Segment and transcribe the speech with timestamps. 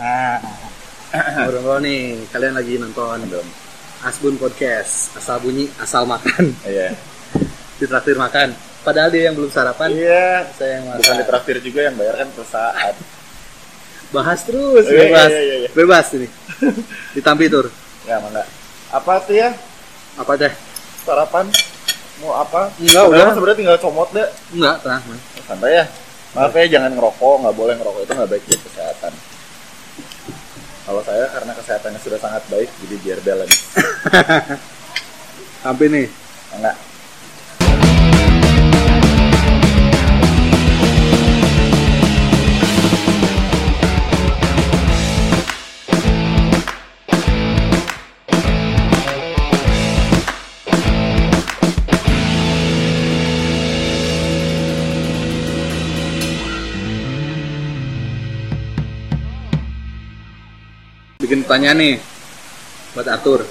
[0.00, 0.40] Nah,
[1.12, 3.44] Ngobrol nih, kalian lagi nonton belum.
[4.00, 5.12] Asbun Podcast.
[5.12, 6.56] Asal bunyi, asal makan.
[6.64, 6.96] Iya.
[7.76, 8.56] Ditraktir makan.
[8.80, 10.48] Padahal dia yang belum sarapan, Iya.
[10.56, 11.00] saya yang makan.
[11.04, 12.94] Bukan ditraktir juga yang bayar kan perusahaan.
[14.08, 15.30] Bahas terus, Iya, bebas.
[15.30, 15.68] iya, iya, iya.
[15.76, 16.28] Bebas ini.
[17.20, 17.68] Ditampi tur.
[18.08, 18.40] Ya, mana?
[18.88, 19.52] Apa tuh ya?
[20.16, 20.52] Apa deh?
[21.04, 21.44] Sarapan?
[22.24, 22.72] Mau apa?
[22.80, 23.36] Enggak, udah.
[23.36, 24.28] Sebenarnya tinggal comot deh.
[24.56, 25.02] Enggak, tenang.
[25.44, 25.84] Santai ya.
[26.32, 27.34] Maaf ya, jangan ngerokok.
[27.44, 29.12] Nggak boleh ngerokok itu nggak baik buat kesehatan.
[30.90, 33.78] Kalau saya karena kesehatannya sudah sangat baik, jadi biar balance.
[35.62, 36.10] Tampi nih.
[36.58, 36.89] Enggak.
[61.30, 61.94] Bikin pertanyaan nih.
[62.90, 63.46] Buat Arthur.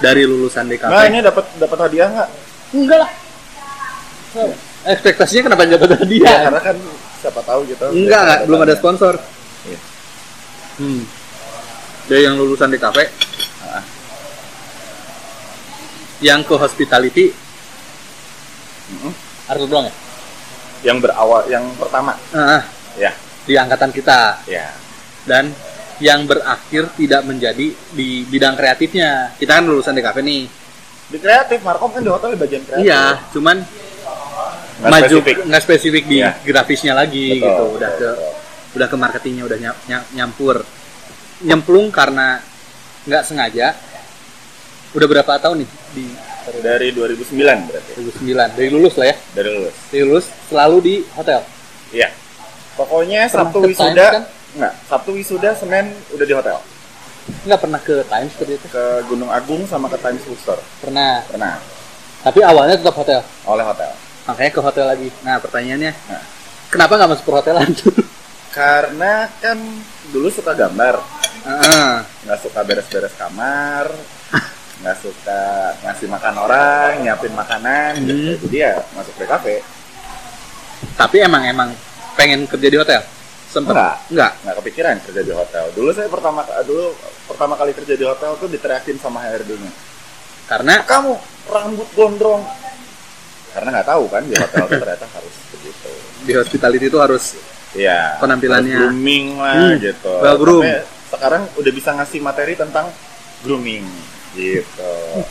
[0.00, 0.88] Dari lulusan DKP.
[0.88, 2.28] Nah, ini dapat dapat hadiah nggak?
[2.72, 3.10] Enggak lah.
[4.88, 6.48] Ekspektasinya kenapa dapat hadiah?
[6.48, 6.76] karena kan
[7.20, 7.84] siapa tahu gitu.
[7.92, 9.20] Enggak, enggak, belum ada sponsor.
[9.68, 9.80] Iya.
[10.80, 11.04] Hmm.
[12.08, 12.98] Dia yang lulusan DKP.
[13.60, 13.84] Ah.
[16.24, 17.26] Yang ke hospitality,
[18.88, 19.12] Mm-mm.
[19.44, 19.94] Arthur doang ya?
[20.88, 22.16] Yang berawal, yang pertama.
[22.32, 22.64] Ah,
[22.96, 23.12] Ya,
[23.44, 24.40] di angkatan kita.
[24.48, 24.72] ya.
[25.28, 25.52] Dan
[26.00, 29.36] yang berakhir tidak menjadi di bidang kreatifnya.
[29.36, 30.42] Kita kan lulusan DKP nih.
[31.06, 32.82] Di kreatif, Markom kan di hotel di bagian kreatif.
[32.82, 33.56] Iya, cuman
[34.80, 35.36] Nggak maju spesifik.
[35.44, 36.30] nggak spesifik di Iya.
[36.40, 37.48] grafisnya lagi Betul, gitu.
[37.52, 38.14] betul, Udah ke betul.
[38.70, 40.56] udah ke marketingnya udah nyam- nyam- nyampur
[41.40, 42.40] nyemplung karena
[43.02, 43.76] nggak sengaja
[44.90, 46.04] udah berapa tahun nih di
[46.56, 47.90] Dari 2009 berarti.
[48.00, 49.74] 2009 dari lulus lah ya Dari lulus.
[49.86, 51.40] dari lulus selalu di hotel
[51.90, 52.08] Iya.
[52.72, 54.22] Pokoknya Sabtu ke wisuda, kan?
[54.52, 56.56] Enggak, Sabtu wisuda, Senin udah di hotel.
[57.42, 60.58] nggak pernah ke Times seperti itu Ke Gunung Agung sama ke Times Bookstore.
[60.78, 61.62] pernah Pernah.
[62.20, 63.92] tapi awalnya tetap hotel Oleh hotel.
[64.24, 66.22] makanya ke hotel lagi nah pertanyaannya Nah.
[66.68, 67.70] kenapa nggak masuk perhotelan
[68.50, 69.54] Karena kan
[70.08, 70.98] dulu suka gambar,
[71.40, 73.86] Ah, nggak suka beres-beres kamar,
[74.76, 75.40] nggak suka
[75.80, 78.10] ngasih makan orang, nyiapin makanan, gitu.
[78.10, 78.42] Hmm.
[78.42, 79.56] Jadi ya masuk di kafe.
[80.92, 81.70] tapi emang emang
[82.12, 83.00] pengen kerja di hotel
[83.50, 83.94] sempet Enggak.
[84.08, 85.64] nggak nggak kepikiran kerja di hotel.
[85.72, 86.94] Dulu saya pertama dulu
[87.26, 89.72] pertama kali kerja di hotel tuh diteriakin sama HRD-nya.
[90.46, 91.12] karena Kamu
[91.46, 92.42] rambut gondrong.
[93.50, 95.90] Karena nggak tahu kan di hotel tuh ternyata harus begitu.
[96.20, 97.34] di hospitality itu harus
[97.70, 98.18] Iya.
[98.18, 98.70] Penampilannya.
[98.72, 100.10] harus grooming lah Hmm, gitu.
[100.16, 100.62] well groom.
[101.06, 102.86] Sekarang udah bisa ngasih materi tentang
[103.42, 103.82] grooming
[104.32, 104.94] gitu.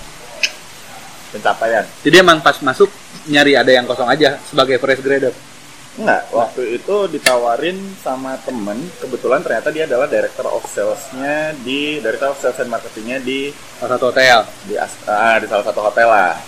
[1.30, 1.86] Pencapaian.
[2.02, 2.90] jadi emang pas masuk
[3.30, 5.30] nyari ada yang kosong aja sebagai fresh grader
[6.00, 12.32] Enggak, waktu itu ditawarin sama temen, kebetulan ternyata dia adalah director of sales-nya di director
[12.32, 16.40] of sales and marketingnya di salah satu hotel di ah, di salah satu hotel lah.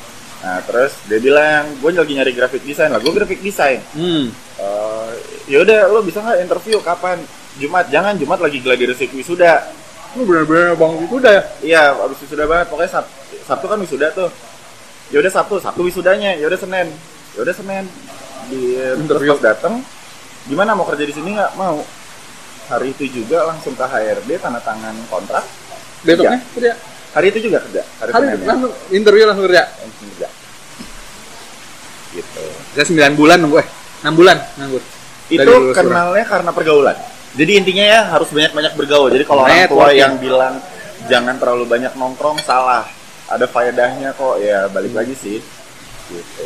[0.42, 3.84] Nah terus dia bilang, gue lagi nyari graphic design lah, gue graphic design.
[3.92, 4.26] hmm
[4.62, 5.12] Eh,
[5.50, 7.18] ya udah, lo bisa nggak interview kapan?
[7.58, 9.74] Jumat, jangan Jumat lagi gladi resik wisuda.
[10.14, 11.44] Lu bener-bener bang itu udah ya?
[11.66, 12.70] Iya, abis wisuda banget.
[12.70, 13.12] Pokoknya Sab-
[13.50, 14.30] Sabtu kan wisuda tuh.
[15.10, 16.38] Ya udah Sabtu, Sabtu wisudanya.
[16.38, 16.94] Ya udah Senin.
[17.34, 17.90] Ya udah Senin.
[18.48, 18.62] Di
[18.98, 19.36] Interview.
[19.36, 19.84] terus datang,
[20.48, 21.52] gimana mau kerja di sini nggak?
[21.60, 21.84] Mau.
[22.72, 25.44] Hari itu juga langsung ke HRD tanda tangan kontrak.
[26.08, 26.74] Besoknya kerja.
[27.12, 27.84] Hari itu juga kerja.
[28.00, 28.48] Hari, Hari Senin ya.
[28.48, 29.64] langsung interview langsung kerja.
[29.68, 30.28] Langsung kerja.
[32.16, 32.44] Gitu.
[32.76, 33.68] Saya 9 bulan nunggu eh
[34.08, 34.84] 6 bulan nganggur.
[35.32, 36.98] Itu kenalnya karena pergaulan.
[37.32, 39.08] Jadi intinya ya harus banyak-banyak bergaul.
[39.08, 40.60] Jadi kalau orang tua yang bilang
[41.08, 42.84] jangan terlalu banyak nongkrong salah.
[43.32, 44.44] Ada faedahnya kok.
[44.44, 45.40] Ya balik lagi sih.
[46.12, 46.46] Gitu.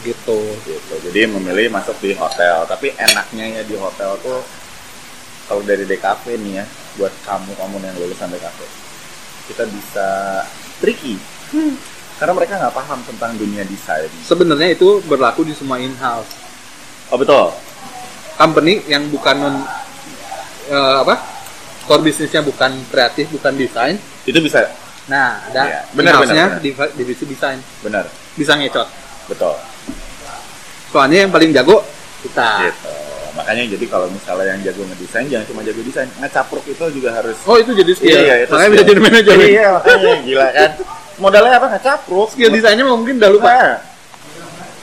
[0.00, 0.38] Gitu.
[0.64, 0.94] gitu.
[1.04, 2.64] Jadi memilih masuk di hotel.
[2.64, 4.40] Tapi enaknya ya di hotel tuh
[5.44, 8.58] kalau dari DKP nih ya, buat kamu kamu yang lulusan DKP,
[9.50, 10.08] kita bisa
[10.78, 11.18] tricky.
[12.16, 14.06] Karena mereka nggak paham tentang dunia desain.
[14.22, 16.30] Sebenarnya itu berlaku di semua in-house.
[17.10, 17.50] Oh betul.
[18.38, 19.56] Company yang bukan non
[20.70, 21.18] eh, apa?
[21.84, 23.98] Core bisnisnya bukan kreatif, bukan desain.
[24.22, 24.62] Itu bisa,
[25.10, 27.58] Nah, ada Iya, benar, benar, div- divisi desain.
[27.82, 28.06] benar,
[28.38, 28.86] Bisa ngecot.
[29.26, 29.58] betul.
[30.90, 31.80] Soalnya yang paling jago
[32.20, 32.66] kita.
[32.66, 32.90] Gitu.
[33.30, 37.38] Makanya jadi kalau misalnya yang jago ngedesain jangan cuma jago desain, ngecapruk itu juga harus.
[37.46, 38.18] Oh, itu jadi skill.
[38.20, 38.74] Iya, itu Makanya skill.
[38.74, 39.34] bisa jadi manajer.
[39.38, 40.70] Iya, makanya gila kan.
[41.16, 42.28] Modalnya apa ngecapruk?
[42.34, 43.48] Skill desainnya mungkin udah lupa.
[43.48, 43.76] Nah,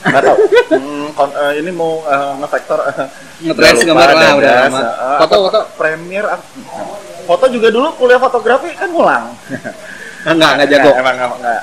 [0.08, 0.38] nggak tahu.
[0.72, 3.06] Hmm, kon- eh, ini mau eh, ngefaktor eh,
[3.44, 4.80] Ngetrace nggak lupa, gambar lah udah lama.
[4.80, 5.60] eh, Foto, foto.
[5.76, 6.48] Premiere apa-
[7.28, 9.36] Foto juga dulu kuliah fotografi kan ngulang.
[10.24, 10.90] Enggak, enggak jago.
[10.96, 11.62] Emang enggak, enggak.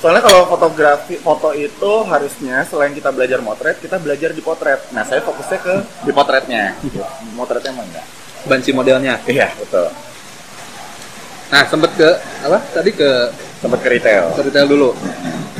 [0.00, 4.80] Soalnya kalau fotografi foto itu harusnya selain kita belajar motret, kita belajar di potret.
[4.90, 6.72] Nah, saya fokusnya ke di potretnya.
[7.30, 8.06] Motretnya emang enggak.
[8.40, 9.92] banci modelnya Iya, betul.
[11.46, 12.08] nah sempet ke
[12.40, 13.28] apa tadi ke
[13.60, 14.32] Sempat ke retail.
[14.32, 14.96] ke retail dulu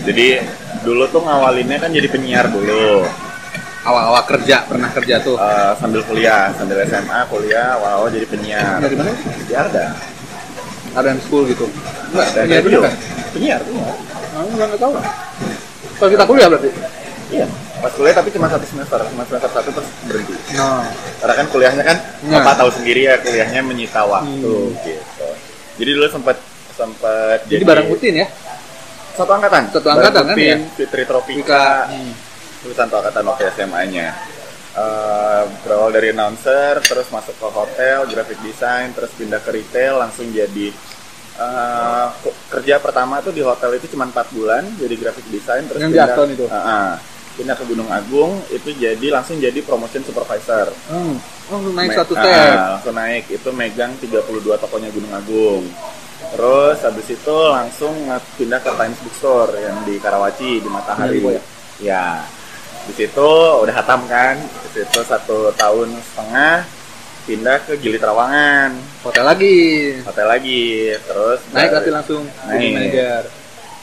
[0.00, 0.40] Jadi
[0.80, 3.04] dulu tuh ngawalinnya kan jadi penyiar dulu.
[3.82, 8.80] awal-awal kerja pernah kerja tuh Eh, sambil kuliah, sambil SMA, kuliah, wow jadi penyiar.
[8.80, 9.86] dari mana Di Arda.
[10.90, 11.68] ada yang school gitu
[12.08, 12.94] enggak penyiar juga kan
[13.30, 13.94] Penyiar, penyiar.
[14.50, 14.92] Enggak nggak tahu
[15.96, 16.70] kalau kita kuliah berarti
[17.30, 17.46] Iya.
[17.78, 20.34] Pas kuliah tapi cuma satu semester, cuma semester satu terus berhenti.
[20.52, 20.82] nah
[21.16, 22.42] Karena kan kuliahnya kan Nah.
[22.42, 24.74] Bapak tahu sendiri ya kuliahnya menyita waktu Hmm.
[24.82, 25.28] gitu.
[25.78, 26.36] Jadi dulu sempat
[26.70, 28.26] sempat jadi barang rutin ya
[29.10, 29.68] satu angkatan.
[29.68, 30.56] Satu angkatan kan, Rutin, ya?
[30.74, 32.12] Fitri Tropika, Hmm.
[32.64, 34.08] lulusan satu angkatan waktu SMA-nya.
[34.70, 40.30] Eh, berawal dari announcer, terus masuk ke hotel, graphic design, terus pindah ke retail, langsung
[40.30, 40.70] jadi
[42.22, 45.92] ke- kerja pertama tuh di hotel itu cuma 4 bulan, jadi graphic design, terus Yang
[45.94, 46.46] pindah, itu?
[46.50, 46.90] Ah, ah.
[47.38, 50.74] pindah ke Gunung Agung, itu jadi langsung jadi promotion supervisor.
[50.90, 51.16] Hmm.
[51.50, 52.54] Oh, naik Me- satu ah, step.
[52.78, 55.64] langsung naik itu megang 32 tokonya Gunung Agung
[56.30, 57.90] terus habis itu langsung
[58.38, 61.40] pindah ke Times Bookstore yang di Karawaci di Matahari iya.
[61.80, 62.04] ya
[62.86, 63.30] di situ
[63.60, 66.62] udah hatam kan di situ satu tahun setengah
[67.30, 69.58] pindah ke Gili Trawangan Hotel lagi.
[70.02, 70.66] hotel lagi
[70.98, 72.70] terus Naik dari- nanti langsung Naik.
[72.74, 73.22] manajer.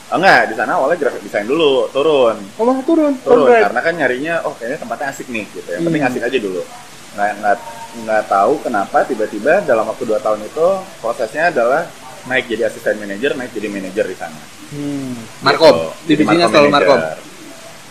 [0.08, 3.12] oh enggak di sana awalnya graphic design dulu turun Oh, malah turun.
[3.18, 3.64] turun Downgrade.
[3.64, 6.10] karena kan nyarinya oh kayaknya tempatnya asik nih gitu yang penting Hmm.
[6.12, 6.62] asik aja dulu
[7.10, 7.56] nggak nggak
[7.98, 10.66] nggak tahu kenapa tiba-tiba dalam waktu dua tahun itu
[10.98, 11.88] prosesnya adalah
[12.24, 15.16] naik jadi asisten manajer naik jadi manajer di sana Hmm.
[15.40, 15.72] Markom.
[16.04, 16.12] Gitu.
[16.12, 16.88] Divisinya Markom selalu manager.
[16.92, 17.26] Markom.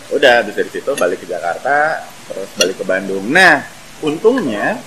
[0.08, 1.76] udah bisa di situ balik ke Jakarta
[2.24, 3.60] terus balik ke Bandung nah
[4.00, 4.78] untungnya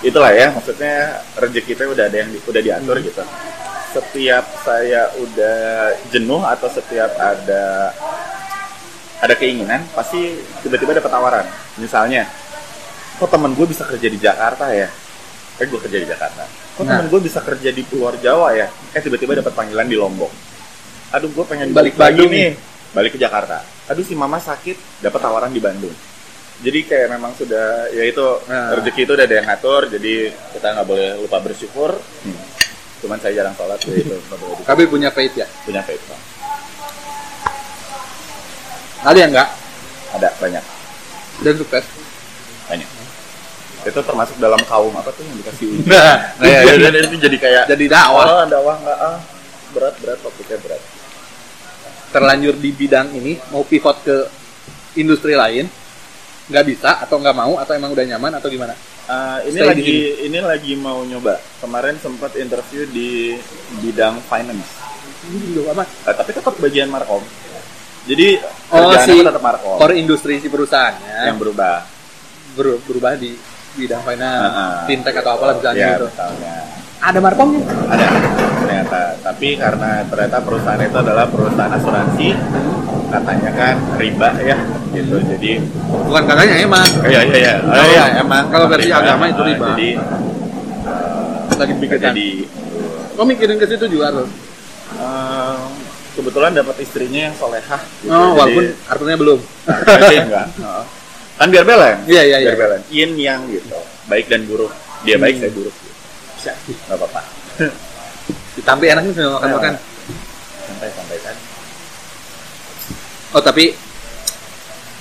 [0.00, 0.94] itulah ya maksudnya
[1.34, 3.04] rezeki kita udah ada yang di- udah diatur Hmm.
[3.04, 3.22] gitu.
[3.88, 5.58] Setiap saya udah
[6.08, 7.90] jenuh atau setiap ada
[9.18, 12.22] ada keinginan pasti tiba-tiba dapat tawaran misalnya
[13.16, 14.86] kok temen gue bisa kerja di Jakarta ya?
[15.58, 16.46] Eh gue kerja di Jakarta.
[16.76, 16.90] Kok Nah.
[16.94, 18.70] temen gue bisa kerja di luar Jawa ya?
[18.94, 20.30] Eh tiba-tiba dapat panggilan di Lombok.
[21.10, 22.54] Aduh gue pengen Balik lagi Bandung nih.
[22.88, 23.64] balik ke Jakarta.
[23.88, 25.02] Aduh si mama sakit.
[25.02, 25.90] Dapat tawaran di Bandung
[26.58, 28.74] jadi kayak memang sudah ya itu Nah.
[28.74, 30.14] rezeki itu udah ada yang ngatur jadi
[30.52, 31.90] kita nggak boleh lupa bersyukur
[32.22, 32.38] Hmm.
[32.98, 35.46] cuman saya jarang sholat ya itu nggak boleh KB punya faith ya.
[35.62, 36.22] punya faith Bang.
[39.00, 39.48] Ada yang enggak?
[40.10, 40.64] ada banyak
[41.38, 41.84] Dan sukses.
[42.64, 42.88] banyak
[43.78, 47.36] itu termasuk dalam kaum apa tuh yang dikasih ujian Nah, nah ya, dan itu jadi
[47.38, 48.24] kayak jadi dakwah.
[48.26, 49.16] oh dakwah nggak ah
[49.70, 50.82] berat berat topiknya berat
[52.08, 54.16] Terlanjur di bidang ini mau pivot ke
[54.96, 55.70] industri lain
[56.48, 58.72] nggak bisa atau nggak mau atau emang udah nyaman atau gimana?
[59.04, 63.36] Ah, ini Stay di lagi ini lagi mau nyoba kemarin sempat interview di
[63.80, 64.68] bidang finance
[65.72, 65.88] amat.
[66.04, 67.20] Ah, tapi tetap bagian markom
[68.04, 71.84] jadi Oh si tetap markom core industri si perusahaannya yang berubah
[72.52, 73.36] ber- berubah di
[73.76, 74.74] bidang finance, Ah, ah.
[74.84, 76.06] fintech atau apalah misalnya ya gitu.
[76.08, 76.54] misalnya
[76.98, 77.62] Ada markomnya?
[77.86, 78.06] ada
[78.58, 82.28] ternyata tapi karena ternyata perusahaan itu adalah perusahaan asuransi
[83.08, 84.56] katanya kan riba ya
[84.90, 85.50] gitu jadi
[86.04, 86.88] Bukan katanya emang.
[87.04, 89.66] iya iya iya oh, iya emang Kalau versi agama itu riba.
[89.72, 89.90] jadi
[91.54, 92.28] Lagi bikin jadi
[93.14, 94.28] Oh mikirin ke situ juga tuh.
[94.94, 95.58] eh,
[96.14, 98.08] kebetulan dapat istrinya yang solehah gitu.
[98.08, 99.38] Oh, Jadi- walaupun artinya belum.
[99.64, 100.46] Nah, tapi enggak.
[100.54, 100.84] Heeh.
[101.34, 102.02] Kan biar balance.
[102.06, 102.48] Iya, iya, iya.
[102.48, 102.86] Biar balance.
[102.88, 103.74] Yin yang gitu.
[104.06, 104.70] Baik dan buruk.
[105.02, 105.40] Dia baik, Hmm.
[105.40, 105.74] saya buruk.
[105.74, 105.92] Gitu.
[106.32, 106.52] Bisa.
[106.62, 107.20] Enggak apa-apa.
[108.54, 109.72] Ditampi enaknya sudah makan makan.
[110.64, 111.17] Santai santai.
[113.32, 113.74] Oh tapi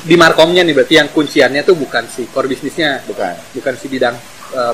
[0.08, 3.34] di markomnya nih berarti yang kunciannya tuh bukan si core bisnisnya, Bukan.
[3.56, 4.16] bukan si bidang
[4.56, 4.74] eh,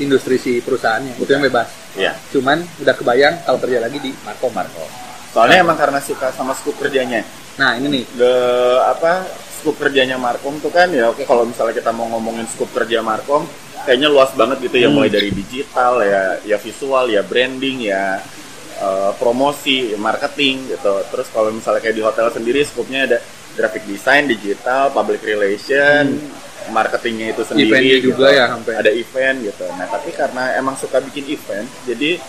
[0.00, 1.20] industri si perusahaannya.
[1.20, 1.68] Itu yang bebas.
[1.96, 2.16] Iya.
[2.32, 4.52] Cuman udah kebayang kalau kerja lagi di markom.
[4.54, 4.84] Marco.
[5.30, 7.22] Soalnya emang karena suka sama skup kerjanya.
[7.60, 8.04] Nah ini nih.
[8.16, 8.32] The
[8.88, 9.26] apa
[9.60, 13.44] skup kerjanya Markom tuh kan ya oke kalau misalnya kita mau ngomongin skup kerja Markom
[13.84, 14.96] kayaknya luas banget gitu ya Hmm.
[14.96, 18.24] mulai dari digital ya ya visual ya branding ya
[18.80, 23.18] eh, promosi marketing gitu terus kalau misalnya kayak di hotel sendiri skupnya ada
[23.52, 26.16] graphic design digital public relation
[26.68, 27.74] marketingnya itu sendiri Hmm.
[27.74, 28.08] Eventnya gitu.
[28.10, 28.72] juga ya sampai.
[28.74, 32.20] ada event gitu nah tapi karena emang suka bikin event jadi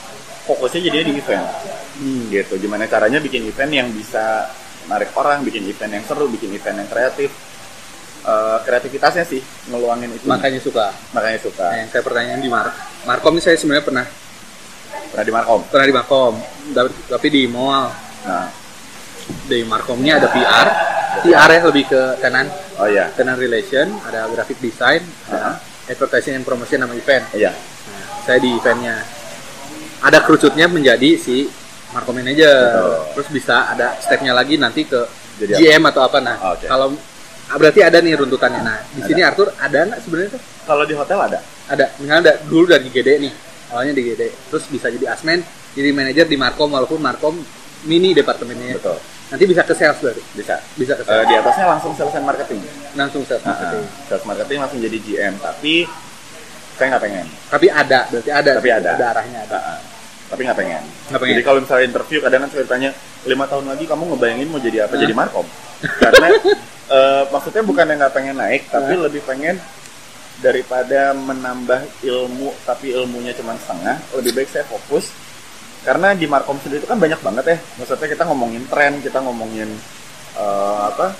[0.43, 1.45] fokusnya jadinya di event
[1.93, 2.23] Hmm.
[2.29, 4.49] gitu gimana caranya bikin event yang bisa
[4.83, 7.31] narik orang bikin event yang seru bikin event yang kreatif
[8.21, 10.93] Eh, kreativitasnya sih ngeluangin itu Makanya suka.
[11.09, 12.69] makanya suka Nah, yang saya pertanyaan di Mar
[13.01, 14.05] Markom ini saya sebenarnya pernah
[15.09, 16.33] pernah di Markom pernah di Markom,
[17.07, 17.91] tapi- di mall.
[18.23, 18.47] nah
[19.41, 20.67] Di Markomnya ada PR,
[21.21, 25.55] PR ya lebih ke tenan, oh iya tenan relation, ada graphic design, ada
[25.85, 27.23] advertising and promotion nama event.
[27.31, 29.01] iya Nah, saya di eventnya.
[30.01, 31.45] Ada kerucutnya menjadi si
[31.91, 32.49] Marco Manager.
[32.73, 32.97] Betul.
[33.13, 34.99] Terus bisa ada stepnya lagi nanti ke
[35.37, 35.59] Jadi apa?
[35.59, 36.37] GM atau apa nah.
[36.51, 36.65] Oke.
[36.65, 36.87] Kalau
[37.47, 38.61] ah, berarti ada nih runtutannya.
[38.61, 39.07] Nah, di Ada.
[39.07, 40.41] sini Arthur ada nggak sebenarnya tuh?
[40.65, 41.39] Kalau di hotel ada.
[41.67, 41.85] Ada.
[41.97, 43.33] Misalnya ada dulu dari GD nih.
[43.71, 44.21] Awalnya di GD.
[44.51, 45.39] Terus bisa jadi asmen,
[45.71, 47.35] jadi manajer di Markom walaupun Markom
[47.83, 48.75] mini departemennya.
[48.77, 48.99] Betul.
[49.27, 50.21] Nanti bisa ke sales berarti.
[50.35, 50.59] Bisa.
[50.75, 51.25] Bisa ke Eh, sales.
[51.25, 52.59] di atasnya langsung sales and marketing.
[52.93, 53.83] Langsung sales marketing.
[54.05, 55.87] sales marketing langsung jadi GM, tapi
[56.73, 57.25] saya nggak pengen.
[57.47, 58.51] Tapi ada, berarti ada.
[58.53, 58.89] Tapi ada.
[58.91, 59.55] Ada arahnya ada.
[59.57, 59.79] Ah.
[60.27, 60.83] tapi nggak pengen.
[61.11, 61.33] Nggak pengen.
[61.35, 62.89] Jadi kalau misalnya interview kadang kan saya ditanya
[63.25, 64.95] lima tahun lagi kamu ngebayangin mau jadi apa?
[64.95, 65.01] Hah?
[65.03, 65.43] Jadi markom.
[65.99, 66.27] Karena
[66.87, 69.03] eh, maksudnya bukan yang nggak pengen naik, tapi Hah?
[69.07, 69.55] lebih pengen
[70.39, 75.11] daripada menambah ilmu tapi ilmunya cuma setengah, lebih baik saya fokus
[75.81, 77.57] karena di markom sendiri itu kan banyak banget ya.
[77.75, 79.69] Maksudnya kita ngomongin tren, kita ngomongin
[80.33, 81.11] eh, apa?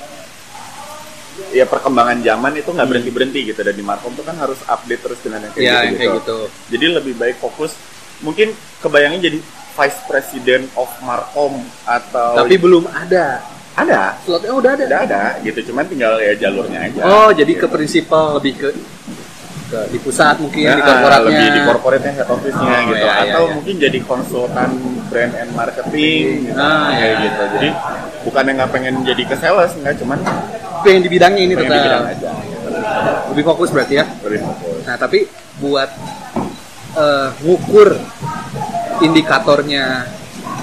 [1.52, 2.92] Ya perkembangan zaman itu nggak Hmm.
[2.92, 5.72] berhenti berhenti gitu dan di markom itu kan harus update terus dengan yang kayak Iya,
[5.72, 6.38] gitu, yang kayak gitu.
[6.70, 7.72] jadi lebih baik fokus
[8.20, 9.40] mungkin kebayangin jadi
[9.72, 11.56] vice president of Markom
[11.88, 13.40] atau Tapi belum ada.
[13.82, 14.84] Ada Slotnya udah ada.
[14.86, 17.62] udah ada gitu cuman tinggal ya jalurnya aja Oh, jadi Gitu.
[17.62, 18.70] ke prinsipal lebih ke
[19.68, 21.28] ke di pusat mungkin Nah, di korporatnya.
[21.28, 23.54] lebih di corporate-nya head office-nya Oh, gitu iya, iya, atau iya.
[23.56, 24.70] mungkin jadi konsultan
[25.08, 27.52] brand and marketing gitu, Ah, kayak iya, gitu iya.
[27.52, 27.70] jadi
[28.22, 30.20] bukan yang nggak pengen jadi ke sales nggak cuman
[30.82, 32.68] pengen di bidangnya ini pengen di bidang tetap aja gitu.
[33.32, 34.06] lebih fokus berarti ya.
[34.22, 35.20] lebih fokus Nah, tapi
[35.58, 35.90] buat
[36.94, 37.90] eh, ngukur
[39.00, 40.06] indikatornya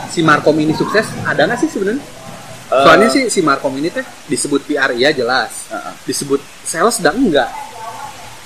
[0.07, 2.05] si Markom ini sukses ada nggak sih sebenarnya?
[2.69, 5.95] Eh, Soalnya sih si Markom ini teh disebut PR iya jelas, uh-uh.
[6.05, 7.49] disebut sales dan enggak.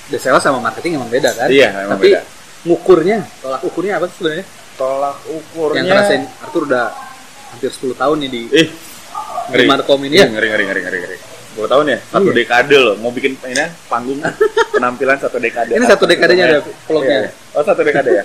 [0.07, 1.47] The sales sama marketing emang beda kan?
[1.47, 2.21] Iya, emang Tapi beda.
[2.63, 4.45] ngukurnya, tolak ukurnya apa sih sebenarnya?
[4.73, 6.85] tolak ukurnya Yang ngerasain Arthur udah
[7.51, 8.67] hampir 10 tahun nih di, ih
[9.53, 10.25] di Markom ini ya.
[10.25, 11.17] ngeri ngeri ngeri ngeri ngeri
[11.53, 12.33] 10 tahun ya satu Iya.
[12.33, 14.17] dekade loh mau bikin ini ya, panggung
[14.73, 17.19] penampilan satu dekade Ini satu dekadenya ada vlognya.
[17.19, 17.53] Iya, iya.
[17.53, 18.23] oh satu dekade ya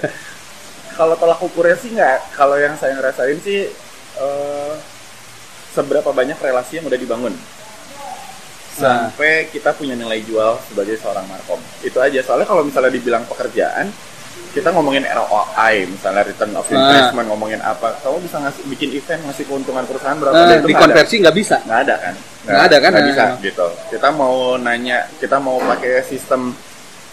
[0.97, 3.69] kalau tolak ukurnya sih nggak kalau yang saya ngerasain sih
[4.17, 4.73] eh,
[5.71, 7.35] seberapa banyak relasi yang udah dibangun
[8.79, 9.11] Nah.
[9.11, 13.91] sampai kita punya nilai jual sebagai seorang markom itu aja soalnya kalau misalnya dibilang pekerjaan
[14.49, 16.79] kita ngomongin ROI misalnya return of Nah.
[16.81, 21.15] investment ngomongin apa kamu bisa ngasih bikin event ngasih keuntungan perusahaan berapa Dan itu dikonversi
[21.19, 21.57] nggak bisa.
[21.61, 22.15] nggak ada kan
[22.47, 22.91] Nggak ada kan?
[22.95, 23.37] nggak bisa Nah.
[23.43, 26.55] gitu kita mau nanya kita mau pakai sistem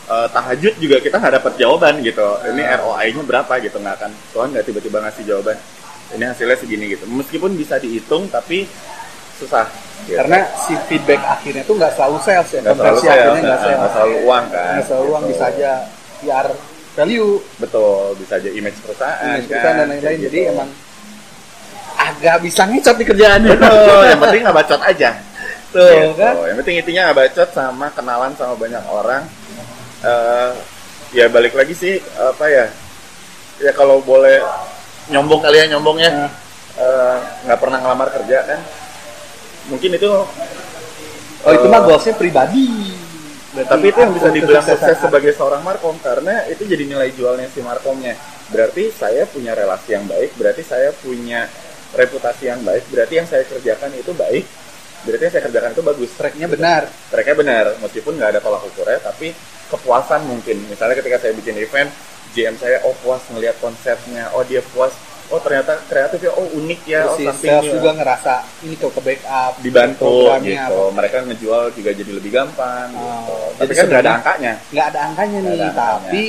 [0.06, 2.78] eh, tahajud juga kita nggak dapat jawaban gitu ini Nah.
[2.78, 5.58] ROI-nya berapa gitu nggak akan Tuhan nggak tiba-tiba ngasih jawaban
[6.12, 8.70] ini hasilnya segini gitu meskipun bisa dihitung tapi
[9.36, 9.66] susah
[10.06, 10.16] gitu.
[10.16, 12.60] Karena si feedback akhirnya tuh nggak selalu sales ya.
[12.62, 15.32] nggak selalu sales, akhirnya nggak nggak selalu uang kan Nggak selalu uang Gitu.
[15.34, 15.72] bisa aja
[16.16, 16.48] PR
[16.96, 20.04] value, betul bisa aja image perusahaan image kan, perusahaan dan lain-lain.
[20.06, 20.52] kayak Jadi gitu.
[20.54, 20.70] emang
[21.96, 23.56] agak bisa ngecot di kerjaannya.
[23.56, 25.10] betul yang penting nggak bacot aja
[25.72, 26.16] Tuh Gitu.
[26.16, 26.34] kan.
[26.46, 29.24] Yang penting intinya nggak bacot sama kenalan sama banyak orang.
[30.00, 30.52] Eh,
[31.12, 32.66] ya balik lagi sih apa ya?
[33.60, 34.40] Ya kalau boleh
[35.12, 36.32] nyombong kali ya nyombongnya Nah,
[36.76, 38.60] eh, nggak pernah ngelamar kerja kan?
[39.72, 40.12] Mungkin itu.
[41.46, 42.92] Oh itu eh, mah goalsnya pribadi.
[43.56, 47.48] Berarti Tapi itu yang bisa dibilang sukses sebagai seorang markom karena itu jadi nilai jualnya
[47.48, 48.20] si markomnya.
[48.52, 51.48] Berarti saya punya relasi yang baik, berarti saya punya
[51.96, 54.44] reputasi yang baik, berarti yang saya kerjakan itu baik,
[55.08, 56.12] berarti yang saya kerjakan itu bagus.
[56.20, 56.82] tracknya benar.
[57.08, 59.32] tracknya benar meskipun nggak ada tolak ukurnya tapi
[59.72, 61.90] kepuasan mungkin misalnya ketika saya bikin event
[62.36, 64.92] GM saya oh puas ngelihat konsepnya oh dia puas
[65.25, 68.86] oh ternyata kreatif ya oh unik ya Terus oh si sales juga ngerasa ini ke
[68.94, 70.94] backup, dibantu gitu apa.
[70.94, 73.34] mereka ngejual juga jadi lebih gampang Oh, gitu.
[73.58, 75.89] jadi tapi kan nggak ada angkanya Nggak ada angkanya nih, ada angkanya.
[76.04, 76.24] tapi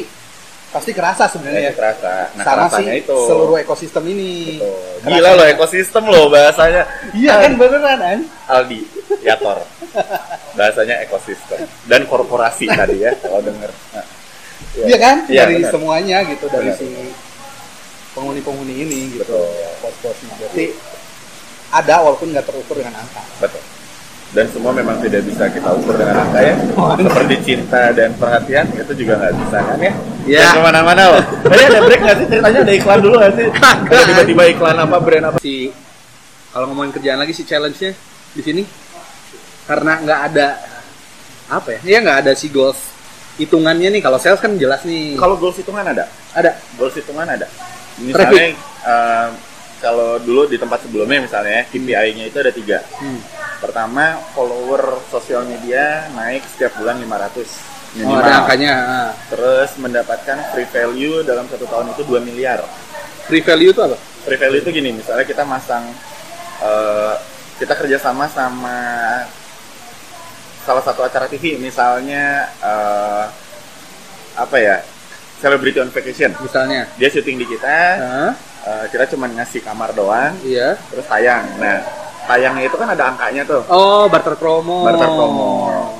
[0.66, 4.32] pasti kerasa sebenarnya ya kerasa nah Sama kerasanya itu seluruh ekosistem ini.
[4.56, 4.72] Betul.
[4.72, 5.08] Kerasanya.
[5.12, 6.82] gila loh ekosistem loh bahasanya
[7.12, 8.18] Iya kan beneran kan?
[8.46, 8.80] Aldi
[9.22, 9.58] Yator
[10.52, 14.04] bahasanya ekosistem dan korporasi tadi ya kalau denger Nah,
[14.84, 15.16] Iya kan?
[15.24, 15.70] Iya, dari benar.
[15.72, 16.80] semuanya gitu, dari Benar.
[16.80, 16.88] si
[18.12, 19.24] penghuni-penghuni ini gitu.
[19.24, 19.48] Betul.
[19.80, 20.32] Pos-posnya.
[20.36, 20.66] Berarti
[21.72, 23.22] ada walaupun nggak terukur dengan angka.
[23.40, 23.62] Betul.
[24.26, 26.54] Dan semua memang tidak bisa kita ukur dengan angka ya.
[26.74, 29.92] Oh, Seperti cinta dan perhatian itu juga nggak bisa kan ya?
[30.26, 30.40] Iya.
[30.42, 31.22] Jangan ke mana-mana loh.
[31.52, 32.26] Tadi ada break nggak sih?
[32.28, 33.48] Ceritanya ada iklan dulu nggak sih?
[33.54, 35.38] Ada tiba-tiba iklan apa brand apa?
[35.38, 35.70] Si
[36.50, 37.92] kalau ngomongin kerjaan lagi si challenge-nya
[38.32, 38.62] di sini
[39.68, 40.48] karena nggak ada
[41.46, 41.80] apa ya?
[41.86, 42.95] Iya nggak ada si goals
[43.36, 44.02] hitungannya nih.
[44.02, 45.16] Kalau sales kan jelas nih.
[45.16, 46.08] Kalau goals hitungan ada.
[46.32, 47.46] ada Goals hitungan ada.
[47.96, 48.52] Misalnya
[48.84, 49.28] eh,
[49.80, 52.78] kalau dulu di tempat sebelumnya misalnya ya, KPI-nya itu ada tiga.
[52.96, 53.20] Hmm.
[53.60, 58.20] Pertama, follower sosial media naik setiap bulan 500 Oh, minimal.
[58.20, 58.74] ada angkanya.
[59.32, 62.60] Terus mendapatkan free value dalam satu tahun itu 2 miliar.
[63.24, 63.96] Free value itu apa?
[64.28, 65.80] Free value itu gini, misalnya kita masang,
[66.60, 67.14] eh,
[67.56, 68.76] kita kerjasama sama
[70.66, 72.24] salah satu acara TV, misalnya
[72.58, 73.24] eh,
[74.36, 74.82] apa ya,
[75.36, 76.34] Celebrity on Vacation.
[76.36, 76.90] Misalnya.
[76.96, 78.32] Dia syuting di kita, Hah?
[78.66, 80.74] eh, kita cuma ngasih kamar doang, Iya.
[80.90, 81.46] terus tayang.
[81.56, 81.78] Nah,
[82.26, 84.82] tayangnya itu kan ada angkanya tuh, Oh, barter promo.
[84.82, 85.50] Barter promo,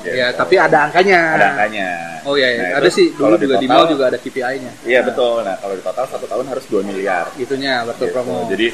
[0.03, 0.11] gitu.
[0.11, 1.21] Ya, tapi ada angkanya.
[1.33, 1.89] ada angkanya.
[2.27, 2.59] Oh iya, iya.
[2.59, 4.71] Nah, ada itu sih dulu kalau juga di total- mall juga ada KPI-nya.
[4.83, 5.47] Iya betul.
[5.47, 7.31] Nah kalau di total satu tahun harus 2 miliar.
[7.39, 8.11] Itunya barter Gitu.
[8.11, 8.43] promo.
[8.51, 8.67] Jadi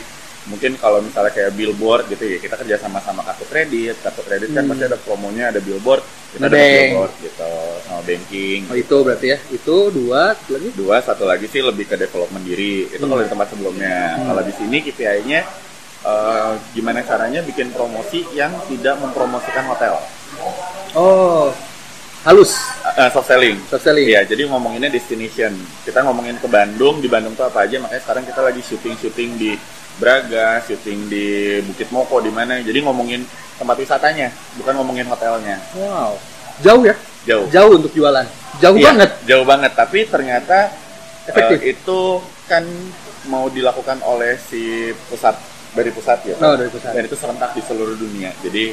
[0.43, 4.51] mungkin kalau misalnya kayak billboard gitu ya kita kerja sama sama kartu kredit, kartu kredit
[4.51, 4.71] kan Hmm.
[4.75, 6.03] pasti ada promonya, ada billboard,
[6.35, 7.51] kita ada billboard gitu
[7.87, 8.59] sama banking.
[8.67, 9.37] Oh, itu berarti ya.
[9.49, 10.69] Itu dua lagi.
[10.75, 12.91] Dua, satu lagi sih lebih ke development diri.
[12.91, 13.11] Itu Hmm.
[13.11, 14.19] kalau di tempat sebelumnya.
[14.19, 14.25] Hmm.
[14.31, 15.39] Kalau di sini KPI-nya
[16.03, 19.95] eh, gimana caranya bikin promosi yang tidak mempromosikan hotel.
[20.93, 21.47] Oh.
[22.23, 22.55] Halus.
[22.95, 23.59] Eh, soft selling.
[23.67, 24.07] Soft selling.
[24.07, 25.51] Iya, jadi ngomonginnya destination.
[25.83, 29.51] Kita ngomongin ke Bandung, di Bandung tuh apa aja, makanya sekarang kita lagi syuting-syuting di
[29.99, 32.63] Braga, syuting di Bukit Moko, di mana.
[32.63, 33.27] Jadi ngomongin
[33.59, 35.59] tempat wisatanya, bukan ngomongin hotelnya.
[35.75, 36.15] Wow.
[36.63, 36.95] Jauh ya?
[37.27, 37.45] Jauh.
[37.51, 38.23] Jauh untuk jualan.
[38.63, 39.09] Jauh Iya, banget.
[39.27, 40.71] Jauh banget, tapi ternyata
[41.27, 41.59] Efektif.
[41.59, 41.99] eh, itu
[42.47, 42.63] kan
[43.27, 45.35] mau dilakukan oleh si pusat
[45.75, 46.35] dari pusat ya.
[46.39, 46.95] Oh, dari pusat.
[46.95, 48.31] Dan itu serentak di seluruh dunia.
[48.39, 48.71] Jadi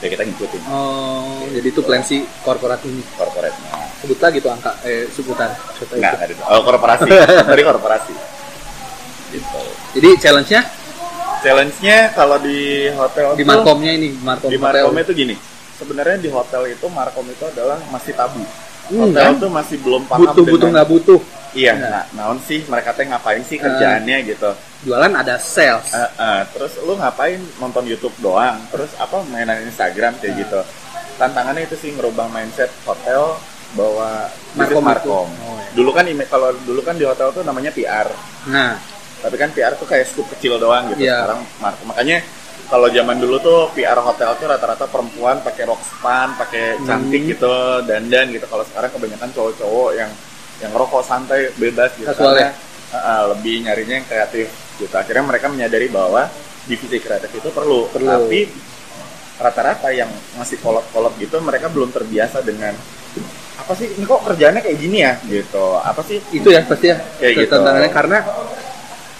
[0.00, 3.04] ya kita ngikutin Oh, jadi itu plan si korporat ini.
[3.14, 3.70] korporatnya.
[4.00, 5.52] Sebut lagi tuh angka eh sebutan.
[5.74, 5.96] Sebut aja.
[5.96, 6.44] Enggak, enggak ada.
[6.50, 7.08] Oh, korporasi.
[7.52, 8.12] dari korporasi.
[9.30, 9.60] Gitu.
[9.94, 10.62] Jadi challenge-nya
[11.40, 14.84] Challenge-nya kalau di hotel di markomnya ini, markom di hotel.
[14.84, 15.34] markom itu gini.
[15.72, 18.44] Sebenarnya di hotel itu markom itu adalah masih tabu.
[18.90, 19.34] Hmm, hotel kan?
[19.40, 21.20] tuh masih belum paham butuh butuh dengan- nggak butuh.
[21.50, 22.06] Iya, Nah.
[22.14, 24.50] naon sih mereka teh ngapain sih kerjaannya gitu.
[24.80, 25.90] Jualan ada sales.
[25.90, 28.62] Eh, eh, terus lu ngapain nonton YouTube doang?
[28.70, 30.40] Terus apa mainan Instagram kayak Nah.
[30.40, 30.60] gitu.
[31.16, 33.36] Tantangannya itu sih ngerubah mindset hotel
[33.72, 35.28] bahwa Markom markom.
[35.28, 35.70] Oh, iya.
[35.74, 38.08] Dulu kan kalau dulu kan di hotel tuh namanya PR.
[38.46, 38.74] Nah,
[39.20, 41.04] Tapi kan PR tuh kayak scoop kecil doang gitu.
[41.04, 41.28] Iya.
[41.28, 41.86] Sekarang markom.
[41.92, 42.24] Makanya
[42.66, 47.28] kalau zaman dulu tuh PR hotel tuh rata-rata perempuan pakai rok span, pakai cantik Hmm.
[47.28, 47.54] gitu,
[47.84, 48.48] dandan gitu.
[48.48, 50.08] Kalau sekarang kebanyakan cowok-cowok yang
[50.60, 52.08] yang rokok santai bebas gitu.
[52.08, 52.52] Casual Karena,
[52.92, 54.92] uh, uh, lebih nyarinya yang kreatif gitu.
[54.92, 56.28] Akhirnya mereka menyadari bahwa
[56.64, 57.88] divisi kreatif itu perlu.
[57.88, 58.08] Perlu.
[58.08, 58.40] Tapi
[59.40, 62.76] rata-rata yang masih kolot-kolot gitu mereka belum terbiasa dengan
[63.56, 66.96] apa sih ini kok kerjaannya kayak gini ya gitu apa sih itu ya pasti ya.
[67.16, 67.52] Kayak Itu gitu.
[67.56, 68.18] Tantangannya karena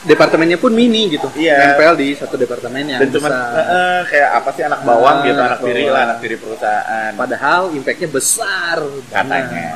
[0.00, 1.28] departemennya pun mini gitu.
[1.36, 1.76] Iya.
[1.76, 5.40] Nempel di satu departemen yang dan eh, eh, kayak apa sih anak bawang Ah, gitu
[5.40, 5.88] anak bawang.
[5.92, 8.76] lah anak tiri perusahaan Padahal impactnya besar.
[9.12, 9.68] katanya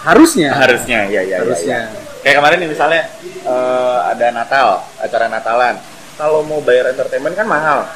[0.00, 0.50] harusnya.
[0.52, 1.78] harusnya ya ya Harusnya.
[1.80, 2.00] ya, ya.
[2.20, 3.02] kayak kemarin nih misalnya
[3.42, 5.76] eh, ada Natal acara Natalan
[6.14, 7.86] kalau mau bayar entertainment kan mahal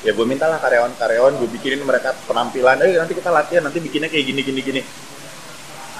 [0.00, 4.24] ya gue mintalah karyawan-karyawan gue bikinin mereka penampilan eh nanti kita latihan nanti bikinnya kayak
[4.24, 4.82] gini gini gini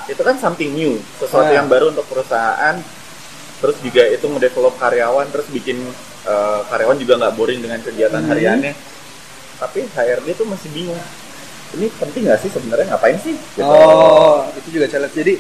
[0.06, 1.56] itu kan something new sesuatu Nah.
[1.56, 2.80] yang baru untuk perusahaan
[3.60, 5.84] terus juga itu ngedevelop karyawan terus bikin
[6.22, 8.30] eh, karyawan juga nggak boring dengan kegiatan Hmm.
[8.30, 8.72] hariannya
[9.56, 10.96] tapi HRD tuh masih bingung
[11.72, 13.62] ini penting nggak sih sebenarnya ngapain sih Gitu.
[13.62, 15.14] Oh, itu juga challenge.
[15.14, 15.34] Jadi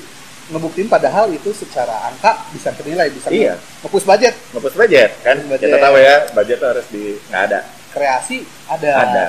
[0.48, 3.54] ngebuktiin padahal itu secara angka bisa ternilai, bisa Iya.
[3.80, 4.34] nge-push budget.
[4.50, 5.62] ngepus budget kan Budget.
[5.64, 8.92] kita tahu ya budget tuh harus di nggak ada Kreasi ada.
[9.00, 9.26] ada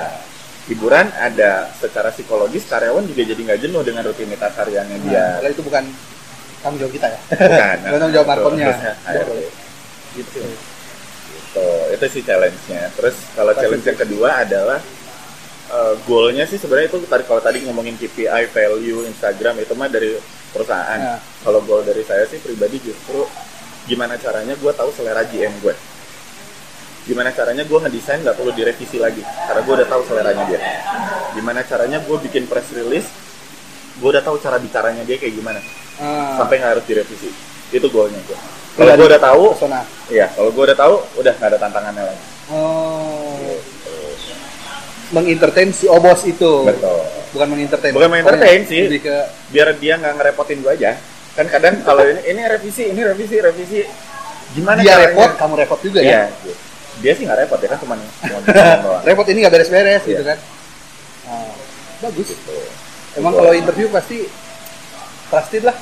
[0.64, 5.52] hiburan ada secara psikologis karyawan juga jadi nggak jenuh dengan rutinitas hariannya Nah, dia padahal
[5.52, 5.84] itu bukan
[6.58, 7.20] tanggung jawab kita ya.
[7.28, 8.66] bukan Bukan tanggung jawab markomnya.
[9.04, 9.34] Gitu
[10.12, 10.42] gitu
[11.92, 14.80] itu sih challenge-nya terus kalau challenge yang kedua adalah
[15.72, 20.14] eh, goalnya sih sebenarnya itu tadi kalau tadi ngomongin KPI value Instagram itu mah dari
[20.52, 21.00] perusahaan.
[21.00, 21.20] Nah.
[21.40, 23.24] kalau goal dari saya sih pribadi justru
[23.88, 25.74] gimana caranya gue tahu selera GM gue
[27.02, 30.60] gimana caranya gue ngedesain nggak perlu direvisi lagi karena gue udah tahu seleranya dia.
[31.34, 33.08] Gimana caranya gue bikin press release
[33.98, 35.58] gue udah tahu cara bicaranya dia kayak gimana.
[35.98, 37.32] Ah, sampai nggak harus direvisi.
[37.74, 39.80] Itu goalnya gue kalau gue udah tahu persona.
[40.08, 42.24] iya kalau gue udah tahu udah nggak ada tantangannya lagi.
[42.48, 43.56] Oh.
[45.12, 46.64] Mengentertain si obos itu.
[46.64, 46.98] betul
[47.30, 47.92] Bukan mengentertain.
[47.92, 48.88] Bukan mengentertain sih.
[48.88, 49.16] Lebih ke
[49.48, 50.92] biar dia nggak ngerepotin gue aja
[51.32, 53.80] kan kadang kalau ini ini revisi ini revisi revisi
[54.52, 55.08] gimana dia caranya?
[55.08, 56.54] repot, kamu repot juga iya ya.
[57.00, 57.94] dia sih nggak repot ya kan cuma
[58.84, 59.00] doang.
[59.00, 60.10] repot ini nggak beres-beres Iya.
[60.10, 60.38] gitu kan.
[61.24, 61.52] Ah,
[62.02, 62.28] bagus.
[62.28, 62.52] Gitu.
[63.16, 63.40] Emang Gitu.
[63.40, 64.18] kalau interview pasti
[65.28, 65.76] trusted lah.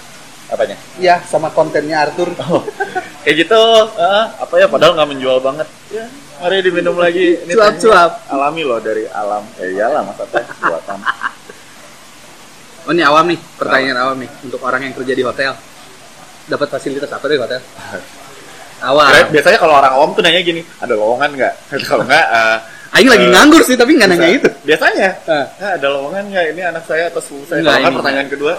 [0.47, 2.31] apanya Ya sama kontennya Arthur.
[2.45, 2.63] Oh,
[3.23, 3.63] kayak gitu
[3.97, 6.07] eh, apa ya padahal nggak menjual banget ya
[6.41, 8.11] mari diminum lagi ini Cuap, tehnya cuap.
[8.29, 10.99] alami loh dari alam ya iyalah masa teh buatan
[12.81, 15.53] Oh ini awam nih, pertanyaan awam nih untuk orang yang kerja di hotel.
[16.49, 17.61] Dapat fasilitas apa dari hotel?
[18.89, 19.05] Awam.
[19.07, 22.59] Kira- biasanya kalau orang awam tuh nanya gini ada lowongan nggak kalau nggak eh,
[22.91, 24.49] Aing lagi eh, nganggur sih tapi nggak nanya itu.
[24.65, 25.09] biasanya.
[25.23, 28.55] "Ah, ada lowongan nggak ini anak saya atau sepupu saya kalau ini pertanyaan kedua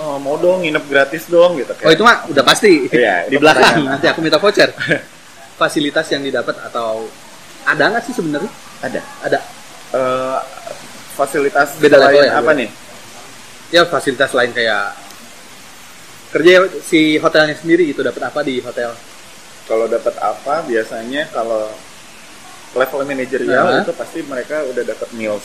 [0.00, 3.84] oh, mau dong nginep gratis dong gitu Oh itu mah udah pasti Iya, di belakang.
[3.84, 4.72] Nanti aku minta voucher.
[5.60, 7.04] Fasilitas yang didapat atau
[7.66, 8.50] ada nggak sih sebenarnya?
[8.78, 9.38] ada Ada.
[9.88, 10.38] Eh,
[11.14, 12.60] fasilitas Beda level ya, apa beda.
[12.60, 12.70] nih
[13.66, 14.94] Ya fasilitas lain kayak
[16.28, 18.92] kerja si hotelnya sendiri gitu dapat apa di hotel?
[19.66, 21.66] kalau dapat apa biasanya kalau
[22.72, 23.82] level manajerial Aha.
[23.82, 25.42] itu pasti mereka udah dapat meals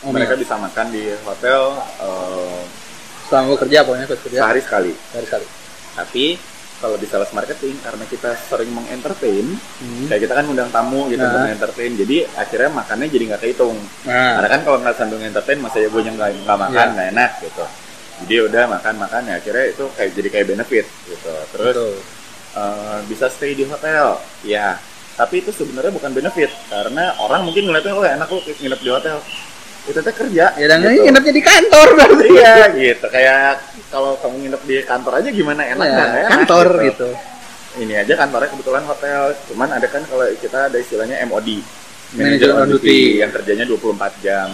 [0.00, 0.46] Oh, mereka meals.
[0.46, 1.62] bisa makan di hotel
[1.98, 2.60] eh,
[3.26, 5.46] Selama gue kerja pokoknya pas kerja sehari sekali dari kali.
[5.92, 6.24] tapi
[6.76, 10.06] kalau di sales marketing karena kita sering mengentertain Hmm.
[10.06, 11.32] kayak kita kan undang tamu gitu Nah.
[11.32, 15.58] untuk entertain jadi akhirnya makannya jadi nggak kehitung Nah, karena kan kalau nggak sambil entertain
[15.58, 16.92] masa ya gue yang nggak makan Iya.
[16.92, 17.64] nggak enak gitu
[18.18, 21.92] jadi ya udah makan makan ya akhirnya itu kayak jadi kayak benefit gitu terus betul.
[22.54, 24.06] eh, bisa stay di hotel
[24.42, 24.76] ya
[25.14, 29.16] tapi itu sebenarnya bukan benefit karena orang mungkin ngeliatnya oh enak lu nginep di hotel
[29.86, 31.04] itu teh kerja Ya dan gitu.
[31.04, 32.26] nginepnya di kantor berarti.
[32.28, 33.60] iya gitu kayak
[33.96, 37.08] kalau kamu nginep di kantor aja gimana enak Ya, nggak enak kantor gitu.
[37.76, 41.48] ini aja kantornya kebetulan hotel cuman ada kan kalau kita ada istilahnya MOD
[42.12, 43.18] Manager on duty.
[43.18, 44.52] yang kerjanya 24 jam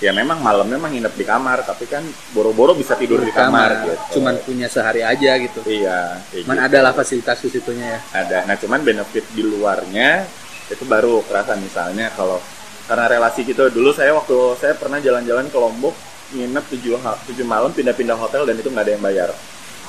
[0.00, 2.00] ya memang malamnya memang nginep di kamar tapi kan
[2.32, 5.60] boro-boro bisa tidur di kamar, gitu Cuman punya sehari aja gitu.
[5.68, 6.66] iya Cuman gitu.
[6.72, 8.00] ada lah fasilitas di situnya ya.
[8.16, 10.24] ada nah cuman benefit di luarnya
[10.70, 12.38] itu baru kerasa misalnya kalau
[12.86, 15.94] karena relasi gitu dulu saya waktu saya pernah jalan-jalan ke Lombok
[16.32, 16.94] nginep tujuh,
[17.26, 19.28] tujuh malam pindah-pindah hotel dan itu nggak ada yang bayar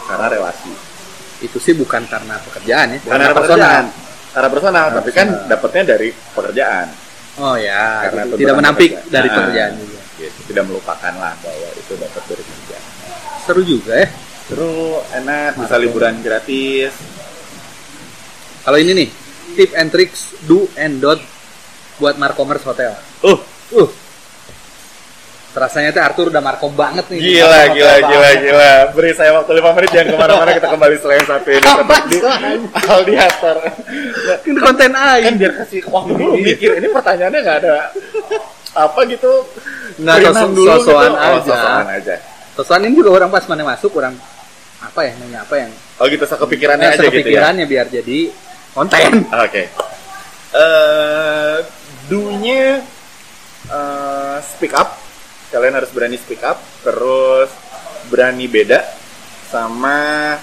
[0.03, 0.73] karena relasi
[1.39, 3.85] Itu sih bukan karena pekerjaan ya, karena pekerjaan
[4.31, 5.49] karena personal tapi kan personal.
[5.49, 6.87] dapatnya dari pekerjaan
[7.33, 8.29] Oh ya, Karena gitu.
[8.29, 9.07] tuntutan tidak menampik pekerjaan.
[9.09, 9.35] dari Nah.
[9.37, 9.99] pekerjaan juga.
[10.13, 10.39] gitu.
[10.45, 12.83] tidak melupakan lah bahwa itu dapat dari pekerjaan
[13.41, 14.07] Seru juga ya.
[14.43, 14.75] Seru,
[15.11, 15.81] enak, bisa Mantap.
[15.81, 16.93] liburan gratis.
[18.61, 19.09] Kalau ini nih,
[19.55, 21.23] tip and tricks do and don't
[21.97, 22.93] buat Markomers Hotel.
[23.21, 23.39] Uh,
[23.71, 23.89] Uh.
[25.51, 27.19] Terasanya tuh Arthur udah Markom banget nih.
[27.19, 28.35] gila, gila, gila, banget.
[28.41, 28.71] gila.
[28.91, 32.01] Beri saya waktu 5 menit jangan ke mana-mana kita kembali setelah yang satu ini tetap
[32.07, 32.17] di
[32.87, 33.57] Aldiatar.
[34.41, 35.19] Ini konten aja.
[35.21, 37.73] Kan biar kasih waktu dulu mikir ini pertanyaannya nggak ada
[38.73, 39.31] apa gitu.
[39.99, 41.43] Nggak, Berinan sos- dulu sosokan Oh, aja.
[41.43, 42.15] sosokan aja.
[42.53, 44.15] Sosokan ini juga orang pas mana masuk, orang
[44.79, 47.11] apa ya, nanya apa yang Oh gitu, sekepikirannya nah, aja gitu ya.
[47.11, 48.19] sekepikirannya biar jadi
[48.71, 49.11] konten.
[49.37, 49.63] Oke.
[50.51, 51.55] Eh,
[52.07, 52.79] do-nya
[53.67, 54.95] eh, speak up.
[55.51, 57.51] Kalian harus berani speak up, terus
[58.07, 58.81] berani beda
[59.51, 60.33] sama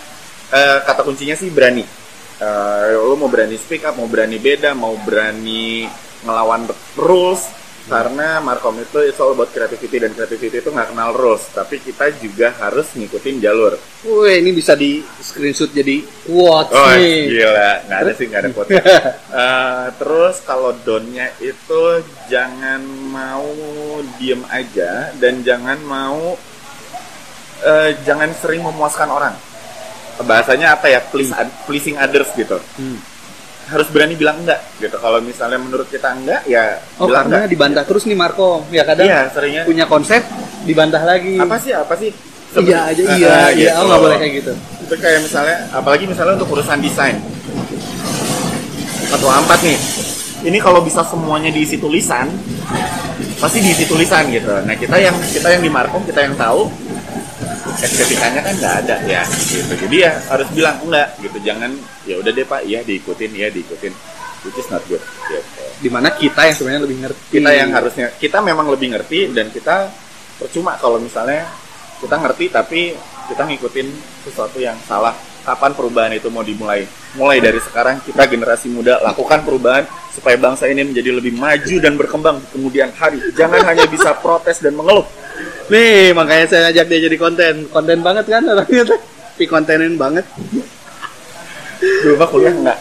[0.52, 1.82] eh, kata kuncinya sih berani.
[2.38, 5.88] Eh, lo mau berani speak up, mau berani beda, mau berani
[6.22, 7.57] ngelawan rules
[7.88, 12.12] karena Markom itu it's all about creativity dan creativity itu nggak kenal rules tapi kita
[12.20, 13.74] juga harus ngikutin jalur
[14.04, 17.26] Wih, ini bisa di screenshot jadi quotes Oh nih.
[17.32, 18.70] gila, nggak ada sih nggak ada quote.
[19.28, 21.82] Eh, terus kalau donnya itu
[22.26, 23.46] jangan mau
[24.18, 26.34] diem aja dan jangan mau
[27.62, 29.34] eh, jangan sering memuaskan orang.
[30.22, 30.98] Bahasanya apa ya?
[31.02, 31.30] Please,
[31.66, 32.58] pleasing others gitu.
[32.78, 32.98] Hmm.
[33.68, 34.96] Harus berani bilang enggak gitu.
[34.96, 37.50] Kalau misalnya menurut kita enggak ya Oh, bilang karena enggak.
[37.52, 38.64] dibantah terus nih Markom.
[38.68, 40.22] Ya kadang Iya, seringnya punya konsep
[40.62, 41.36] dibantah lagi.
[41.36, 42.10] apa sih apa sih?
[42.50, 43.70] Iya aja, Ah, iya, ah, iya.
[43.70, 43.86] Oh, gitu.
[43.86, 44.52] nggak boleh kayak gitu.
[44.80, 47.20] itu kayak misalnya apalagi misalnya untuk urusan desain
[49.04, 49.76] satu empat nih
[50.44, 52.24] ini kalau bisa semuanya diisi tulisan
[53.36, 56.72] pasti diisi tulisan gitu nah kita yang kita yang di markom kita yang tahu
[57.78, 59.72] estetikanya kan nggak ada ya gitu.
[59.86, 61.38] Jadi ya harus bilang enggak gitu.
[61.42, 61.70] Jangan
[62.04, 62.60] ya udah deh pak.
[62.64, 63.94] Iya diikutin iya diikutin.
[64.46, 65.40] Which is not good gitu.
[65.78, 67.24] Di mana kita yang sebenarnya lebih ngerti.
[67.38, 69.90] kita yang harusnya kita memang lebih ngerti dan kita
[70.38, 71.46] percuma kalau misalnya
[71.98, 72.94] kita ngerti tapi
[73.28, 73.88] kita ngikutin
[74.24, 75.12] sesuatu yang salah
[75.48, 76.84] kapan perubahan itu mau dimulai
[77.16, 81.96] mulai dari sekarang kita generasi muda lakukan perubahan supaya bangsa ini menjadi lebih maju dan
[81.96, 85.08] berkembang di kemudian hari jangan hanya bisa protes dan mengeluh
[85.68, 87.68] Nih, makanya saya ajak dia jadi konten.
[87.70, 88.98] Konten banget kan orangnya tuh.
[88.98, 90.26] Tapi kontenin banget.
[91.78, 92.78] dulu mah kuliah enggak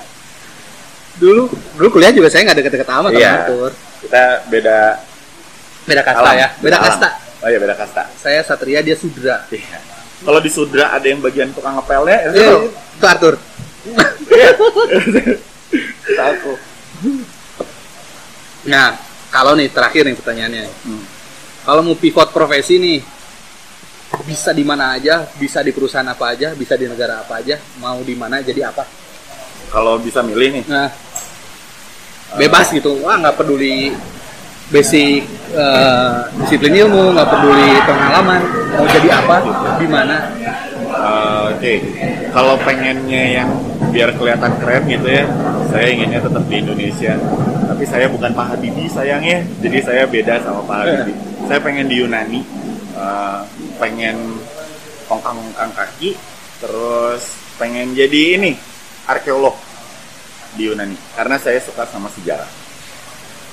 [1.22, 1.44] Dulu
[1.78, 3.32] dulu kuliah juga saya nggak deket-deket amat sama Iya.
[3.46, 3.72] Arthur.
[4.02, 4.78] kita beda
[5.86, 6.48] Beda kasta alam ya.
[6.58, 6.86] Beda alam.
[6.90, 7.08] kasta.
[7.46, 9.46] oh iya beda kasta Saya Satria, dia Sudra.
[9.54, 9.97] Iya.
[10.26, 13.36] Kalau di Sudra ada yang bagian tukang ngepelnya itu Eh, itu Arthur.
[16.18, 16.54] aku
[18.68, 19.00] Nah,
[19.32, 20.66] kalau nih terakhir nih pertanyaannya.
[20.84, 21.04] Hmm.
[21.64, 23.00] Kalau mau pivot profesi nih,
[24.28, 28.00] bisa di mana aja, bisa di perusahaan apa aja, bisa di negara apa aja, mau
[28.04, 28.86] di mana jadi apa?
[29.68, 30.88] kalau bisa milih nih Nah,
[32.40, 33.04] bebas gitu.
[33.04, 33.92] Wah, nggak peduli
[34.68, 35.24] basic
[35.56, 38.42] eh, disiplin ilmu, nggak peduli pengalaman,
[38.76, 39.36] mau jadi apa,
[39.80, 40.18] di mana.
[40.88, 41.84] Uh, Oke,
[42.32, 43.50] kalau pengennya yang
[43.92, 45.30] biar kelihatan keren gitu ya,
[45.70, 47.14] saya inginnya tetap di Indonesia.
[47.70, 51.18] Tapi saya bukan Pak Habibie sayangnya, jadi saya beda sama Pak Habibie.
[51.46, 52.42] Saya pengen di Yunani,
[52.98, 53.46] uh,
[53.78, 54.42] pengen
[55.12, 56.18] ongkang-ongkang kaki,
[56.64, 58.52] terus pengen jadi ini
[59.06, 59.54] arkeolog
[60.58, 62.67] di Yunani, karena saya suka sama sejarah.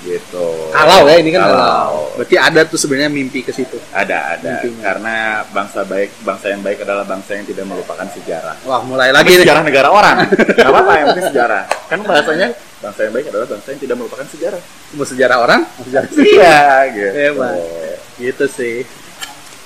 [0.05, 1.57] Gitu Kalau ya ini kan Kalau.
[1.57, 2.05] kalau.
[2.15, 3.75] Berarti ada tuh sebenarnya mimpi ke situ.
[3.91, 4.83] ada ada Mimpinya.
[4.85, 5.17] karena
[5.49, 9.43] bangsa baik bangsa yang baik adalah bangsa yang tidak melupakan sejarah Wah, mulai lagi nih.
[9.43, 10.17] sejarah negara orang
[10.55, 14.27] nggak apa-apa yang penting sejarah kan bahasanya bangsa yang baik adalah bangsa yang tidak melupakan
[14.27, 14.61] sejarah
[14.93, 16.61] Mau sejarah orang, mau sejarah iya
[16.93, 17.55] gitu Hebat.
[18.15, 18.77] Gitu sih.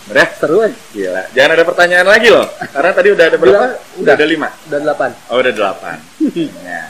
[0.09, 0.73] udah Seru aja.
[0.89, 3.71] gila jangan ada pertanyaan lagi loh karena tadi udah ada berapa Udah.
[4.01, 5.11] udah ada lima Udah delapan.
[5.29, 5.97] oh udah delapan
[6.65, 6.83] ya.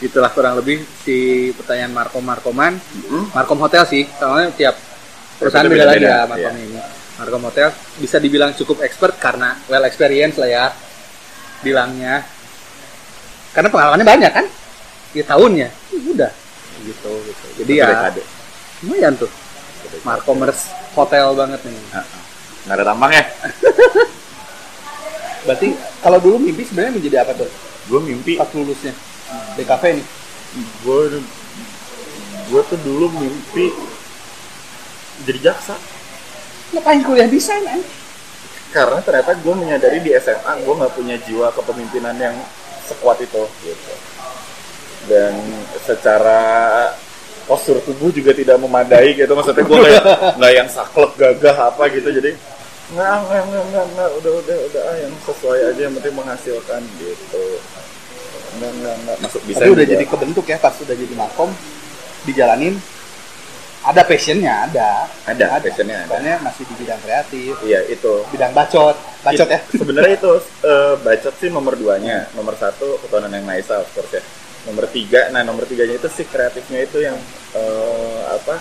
[0.00, 2.76] Itulah kurang lebih si pertanyaan Markom Markoman.
[2.76, 3.36] Mm-mm.
[3.36, 4.76] Markom Hotel sih, soalnya tiap
[5.36, 6.80] perusahaan beda lagi ya Markom ini.
[7.20, 7.68] Markom Hotel
[8.00, 10.64] bisa dibilang cukup expert karena well experience lah ya
[11.60, 12.24] bilangnya.
[13.52, 14.46] Karena pengalamannya banyak kan?
[15.12, 15.68] Ya tahunnya.
[15.68, 16.32] Ya udah
[16.84, 17.46] gitu gitu.
[17.64, 18.22] Jadi ya dekade.
[18.84, 19.30] lumayan tuh.
[20.06, 21.76] Markomers Hotel banget nih.
[21.92, 22.06] Ah.
[22.60, 23.24] nggak ada tambang ya
[25.48, 25.72] Berarti
[26.04, 27.48] kalau dulu mimpi sebenarnya menjadi apa tuh?
[27.88, 28.92] gue mimpi Pas lulusnya.
[29.58, 30.06] DKV nih.
[30.82, 31.00] gue
[32.50, 33.70] gue tuh dulu mimpi
[35.24, 35.78] jadi jaksa.
[36.74, 37.82] Ngapain kuliah desain kan?
[38.70, 42.36] karena ternyata gue menyadari di SMA gue nggak punya jiwa kepemimpinan yang
[42.86, 43.94] sekuat itu gitu.
[45.10, 45.34] Dan
[45.82, 46.40] secara
[47.50, 49.30] postur tubuh juga tidak memadai gitu.
[49.34, 50.04] Maksudnya gue kayak
[50.38, 52.08] nggak yang saklek gagah apa gitu.
[52.14, 52.30] Jadi
[52.94, 53.42] nggak nggak
[53.74, 54.10] nggak nggak.
[54.22, 57.44] Udah udah udah ah, yang sesuai aja yang penting menghasilkan gitu
[58.60, 59.16] nggak nggak nggak.
[59.24, 61.50] Masuk bisa Tapi udah jadi kebentuk ya pas udah jadi makom
[62.22, 62.76] dijalanin.
[63.80, 65.08] Ada passionnya ada.
[65.24, 66.12] Ada, passionnya ada.
[66.12, 67.52] Soalnya masih di bidang kreatif.
[67.64, 68.14] Iya itu.
[68.28, 68.92] Bidang bacot
[69.24, 69.60] bacot ya.
[69.80, 72.28] sebenarnya itu eh, bacot sih nomor duanya.
[72.36, 74.20] Nomor satu ketuhanan yang maha esa of course ya.
[74.68, 77.16] Nomor tiga nah nomor tiganya itu si kreatifnya itu yang
[77.56, 78.60] eh, apa?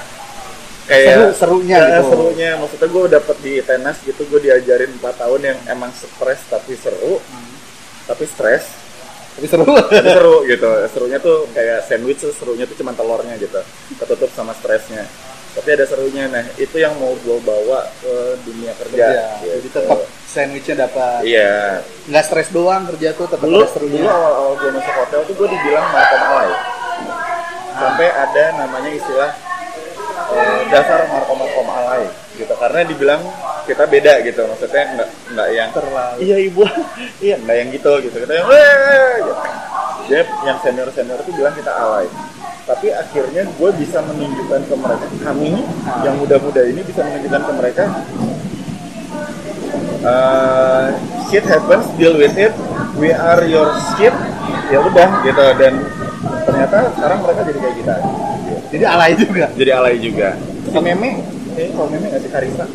[0.87, 2.09] Kayak Seru- serunya Ya, gitu.
[2.09, 2.51] serunya.
[2.55, 7.19] Maksudnya gue dapet di tenas gitu gue diajarin 4 tahun yang emang stres tapi seru.
[8.07, 8.71] Tapi stres
[9.39, 9.63] tapi seru.
[9.71, 10.69] Tapi seru gitu.
[10.91, 13.63] Serunya tuh kayak sandwich tuh serunya tuh cuma telurnya gitu.
[13.95, 15.07] Ketutup sama stresnya.
[15.55, 16.27] Tapi ada serunya.
[16.27, 18.99] Nah itu yang mau gue bawa ke dunia kerja.
[18.99, 19.47] Kerja gitu.
[19.55, 21.21] jadi tetap sandwichnya dapat.
[21.23, 21.79] Iya.
[22.11, 24.03] Nggak stres doang kerja tuh tetap dulu ada serunya.
[24.03, 26.51] dulu awal-awal gue masuk hotel tuh gue dibilang markom alay
[27.79, 29.31] sampai ada namanya istilah
[30.35, 32.03] eh, dasar markom markom alay
[32.35, 32.53] gitu.
[32.59, 33.23] Karena dibilang
[33.69, 34.41] kita beda gitu.
[34.49, 36.17] Maksudnya nggak nggak yang terlalu.
[36.25, 36.63] Iya ibu.
[37.25, 38.15] Iya nggak yang gitu gitu.
[38.25, 39.33] Kita yang gitu.
[40.09, 42.09] dia yang senior senior tuh bilang kita alay.
[42.65, 45.53] Tapi akhirnya gue bisa menunjukkan ke mereka kami
[46.05, 47.83] yang muda-muda ini bisa menunjukkan ke mereka
[50.05, 50.93] uh,
[51.29, 52.53] shit happens deal with it
[53.01, 54.13] we are your shit
[54.73, 55.45] ya udah gitu.
[55.61, 55.73] Dan
[56.45, 57.95] ternyata sekarang mereka jadi kayak kita.
[58.69, 59.45] Jadi alay juga.
[59.53, 60.29] Jadi alay juga.
[60.69, 61.09] Si meme
[61.57, 62.65] eh kalau meme nggak sih Karisa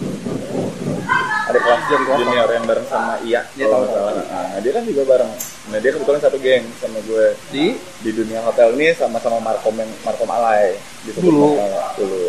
[1.55, 1.83] ada kelas
[2.19, 4.13] junior yang bareng sama Iya kalau tahu, salah.
[4.27, 5.31] Nah, dia kan juga bareng.
[5.71, 7.27] Nah dia kebetulan satu geng sama gue.
[7.55, 7.79] Di?
[8.03, 10.75] Di dunia hotel ini sama-sama markom yang markom alay.
[11.07, 11.55] Disebut Dulu.
[11.95, 12.27] dulu.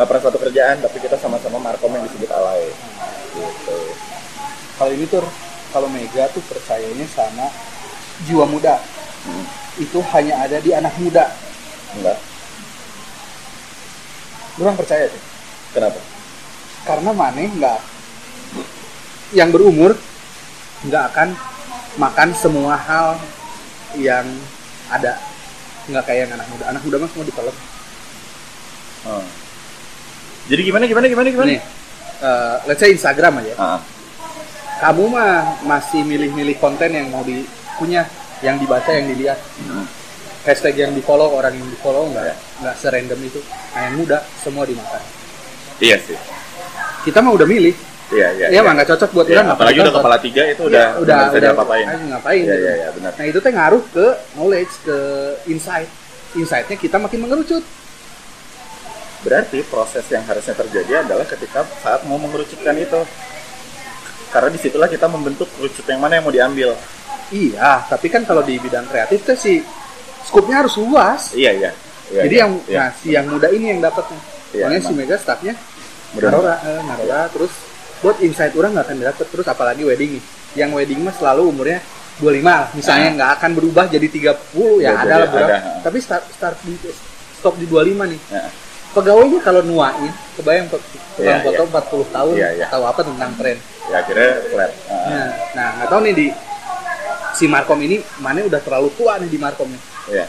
[0.00, 2.72] Nggak pernah satu kerjaan tapi kita sama-sama markom yang disebut alay.
[3.36, 3.78] Gitu.
[4.80, 5.20] Kalau ini tuh
[5.76, 7.52] kalau Mega tuh percayanya sama
[8.24, 8.80] jiwa muda.
[9.26, 9.42] Hmm.
[9.76, 11.28] itu hanya ada di anak muda.
[11.92, 12.16] Enggak
[14.56, 15.22] kurang percaya tuh
[15.76, 16.00] kenapa?
[16.88, 17.78] Karena maneh nggak
[19.34, 19.96] yang berumur
[20.86, 21.28] nggak akan
[21.96, 23.16] makan semua hal
[23.96, 24.26] yang
[24.92, 25.18] ada.
[25.88, 26.64] Nggak kayak yang anak muda.
[26.70, 27.56] Anak muda mah semua ditelan
[29.06, 29.22] Oh.
[30.50, 31.46] jadi gimana gimana gimana gimana?
[31.46, 31.62] Nih
[32.18, 33.54] eh, let's say Instagram aja.
[33.54, 33.78] Ah,
[34.82, 37.46] kamu mah masih milih-milih konten yang mau di
[37.78, 38.02] punya
[38.42, 39.38] yang dibaca yang dilihat.
[39.70, 39.86] Hmm.
[40.42, 42.10] hashtag yang di follow orang yang di follow Ya.
[42.14, 43.38] nggak nggak serandom itu.
[43.74, 45.02] Nah yang muda semua dimakan.
[45.78, 46.18] Iya sih.
[47.06, 47.74] Kita mah udah milih
[48.12, 50.70] iya iya ya mah nggak cocok buat Iya, orang apalagi udah kepala tiga itu Iya,
[50.70, 53.82] udah udah bisa udah diapa-apain ah, ngapain iya iya iya benar Nah itu teh ngaruh
[53.90, 54.98] ke knowledge, ke
[55.46, 55.88] insight.
[56.32, 57.64] Insightnya kita makin mengerucut.
[59.24, 63.00] berarti proses yang harusnya terjadi adalah ketika saat mau mengerucutkan itu
[64.28, 66.70] karena di situlah kita membentuk kerucut yang mana yang mau diambil
[67.26, 69.58] Iya, tapi kan kalau di bidang kreatif tuh sih
[70.22, 71.34] skupnya harus luas.
[71.34, 71.70] iya iya
[72.06, 72.78] Iya, Jadi iya, yang iya.
[72.78, 74.14] nah si yang muda ini yang dapatnya.
[74.54, 74.92] Iya, Soalnya si.
[74.94, 75.58] Mega staffnya.
[76.14, 77.50] Narora, eh, Narora, terus
[78.06, 80.24] buat insight orang nggak akan dapet terus apalagi wedding nih.
[80.54, 81.82] Yang wedding mah selalu umurnya
[82.16, 82.70] 25 lah.
[82.70, 85.56] misalnya nggak akan berubah jadi 30 ya Ya, ada lah berapa.
[85.82, 86.78] Tapi start start di
[87.34, 88.20] stop di 25 nih.
[88.30, 88.46] Ya.
[88.94, 90.80] Pegawainya kalau nuain, kebayang Iya,
[91.12, 91.62] tukang foto
[92.00, 92.66] 40 tahun Iya, iya.
[92.70, 93.58] tahu apa tentang tren.
[93.86, 96.26] ya akhirnya flat Ah, Nah, nah nggak tahu nih di
[97.32, 99.76] si Markom ini mana udah terlalu tua nih di Markomnya.
[100.08, 100.24] iya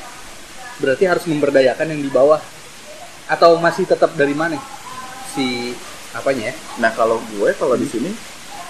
[0.78, 2.42] Berarti harus memberdayakan yang di bawah
[3.26, 4.60] atau masih tetap dari mana
[5.30, 5.72] si
[6.18, 6.54] apanya ya?
[6.78, 8.10] nah kalau gue kalau di sini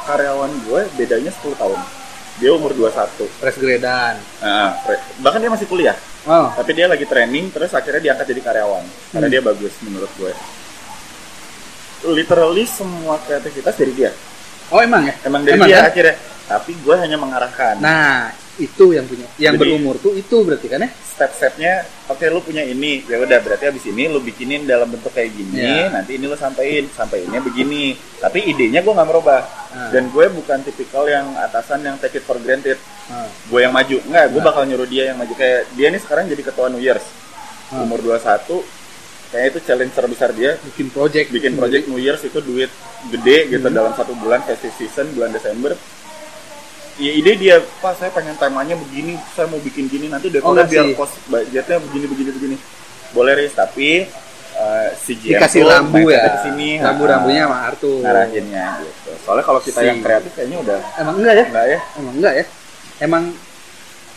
[0.04, 1.80] karyawan gue bedanya 10 tahun
[2.38, 2.94] dia umur 21
[3.34, 4.14] Fresh gradean.
[4.38, 4.78] Nah,
[5.20, 6.52] bahkan dia masih kuliah Oh.
[6.52, 9.32] tapi dia lagi training terus akhirnya diangkat jadi karyawan karena Hmm.
[9.32, 10.32] dia bagus menurut gue
[12.06, 14.12] literally semua kreativitas dari dia
[14.68, 15.16] Oh emang ya?
[15.24, 15.90] emang dari Emang dia kan?
[15.90, 19.28] akhirnya tapi gue hanya mengarahkan Nah, itu yang punya.
[19.38, 20.90] Yang Jadi- berumur tuh itu berarti kan ya?
[21.08, 21.74] step-stepnya
[22.08, 25.58] oke lu punya ini ya udah berarti abis ini lu bikinin dalam bentuk kayak gini
[25.58, 25.90] Ya.
[25.90, 29.90] nanti ini lu sampein sampeinnya begini tapi idenya gue nggak merubah Ah.
[29.90, 33.26] dan gue bukan tipikal yang atasan yang take it for granted Ah.
[33.26, 34.46] gue yang maju nggak gue Nah.
[34.46, 37.06] bakal nyuruh dia yang maju kayak dia nih sekarang jadi ketua New Year's
[37.68, 37.82] Ah.
[37.82, 38.62] umur 21
[39.28, 41.28] kayaknya itu challenge terbesar dia Bikin project.
[41.30, 42.70] bikin project New Year's itu duit
[43.08, 45.74] gede gitu dalam satu bulan festive season bulan Desember
[46.98, 50.74] ya ide dia pak saya pengen temanya begini saya mau bikin gini nanti dekornya ngasih.
[50.74, 52.56] biar cost budgetnya begini begini begini
[53.10, 54.10] boleh Riz tapi
[54.52, 56.22] eh, si GM Dikasih mindsetnya ya.
[56.28, 57.98] ke sini Rambu-rambunya ah, sama Arthur.
[58.02, 61.46] ngarahinnya gitu soalnya kalau kita Si- yang kreatif kayaknya udah Emang enggak ya?
[61.46, 62.46] enggak ya Emang enggak ya?
[62.98, 63.24] Emang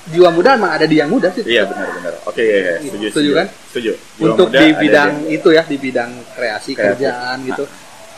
[0.02, 1.44] jiwa muda emang ada di yang muda sih.
[1.44, 2.74] iya benar-benar oke ya, ya.
[2.80, 3.46] setuju Setuju kan?
[3.68, 5.30] setuju Jiwa Untuk muda di bidang dia.
[5.30, 6.96] itu ya, di bidang kreasi Kreatif.
[6.96, 7.64] kerjaan gitu.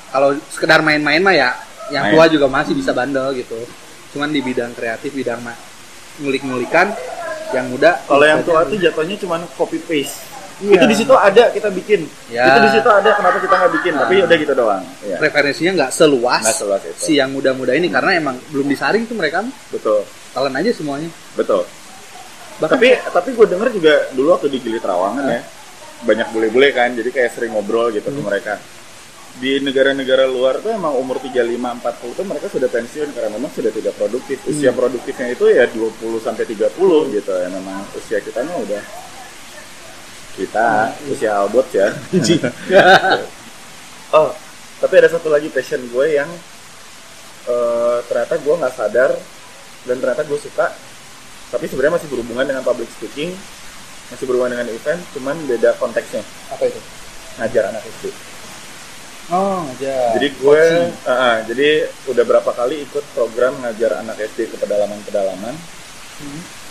[0.08, 1.50] Kalau sekedar main-main mah ya,
[1.90, 2.14] yang Main.
[2.14, 3.58] tua juga masih bisa bandel gitu.
[4.12, 5.40] Cuman di bidang kreatif, bidang
[6.18, 6.92] ngulik-ngulikan,
[7.50, 8.00] yang muda.
[8.02, 10.78] kalau yang tua tuh jatuhnya cuma copy paste Iya.
[10.78, 12.48] itu di situ ada kita bikin Ya.
[12.48, 14.24] itu di situ ada kenapa kita nggak bikin tapi Ah.
[14.24, 15.16] udah gitu doang ya.
[15.18, 17.00] referensinya nggak seluas, Nggak seluas itu.
[17.02, 21.10] si yang muda-muda ini karena emang belum disaring tuh mereka betul talent aja semuanya.
[21.34, 21.66] betul
[22.56, 25.42] Bahkan tapi tapi gue denger juga dulu waktu di Gili Trawangan ya
[26.02, 28.22] banyak bule-bule kan jadi kayak sering ngobrol gitu ke Hmm.
[28.24, 28.54] mereka
[29.40, 33.72] di negara-negara luar tuh emang umur 35 40 tuh mereka sudah pensiun karena memang sudah
[33.72, 34.38] tidak produktif.
[34.44, 34.78] Usia Hmm.
[34.78, 37.48] produktifnya itu ya 20 sampai 30 gitu ya.
[37.48, 38.82] Memang usia kita mah udah
[40.36, 40.68] kita
[41.12, 41.88] usia albot ya.
[44.12, 44.28] Oh
[44.82, 46.28] tapi ada satu lagi passion gue yang
[47.48, 49.10] eh, ternyata gue nggak sadar
[49.88, 50.68] dan ternyata gue suka.
[51.48, 53.32] Tapi sebenarnya masih berhubungan dengan public speaking
[54.12, 56.20] masih berhubungan dengan event cuman beda konteksnya.
[56.52, 56.80] Apa itu?
[57.32, 58.12] ngajar anak SD
[59.30, 60.18] Oh, aja.
[60.18, 60.62] jadi gue
[61.04, 65.54] ah, ah, jadi udah berapa kali ikut program ngajar anak SD ke pedalaman-pedalaman.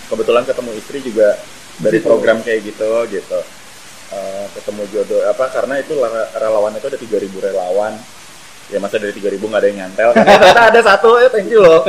[0.05, 1.39] Kebetulan ketemu istri juga
[1.79, 2.05] dari Gitu.
[2.05, 3.39] program kayak gitu gitu.
[4.11, 7.95] Eh, ketemu jodoh apa karena itu la- relawan itu ada 3000 relawan.
[8.67, 10.09] Ya masa dari 3000 nggak ada yang nyantel?
[10.11, 11.09] Kan ya, ternyata ada satu.
[11.17, 11.81] Ya thank you loh.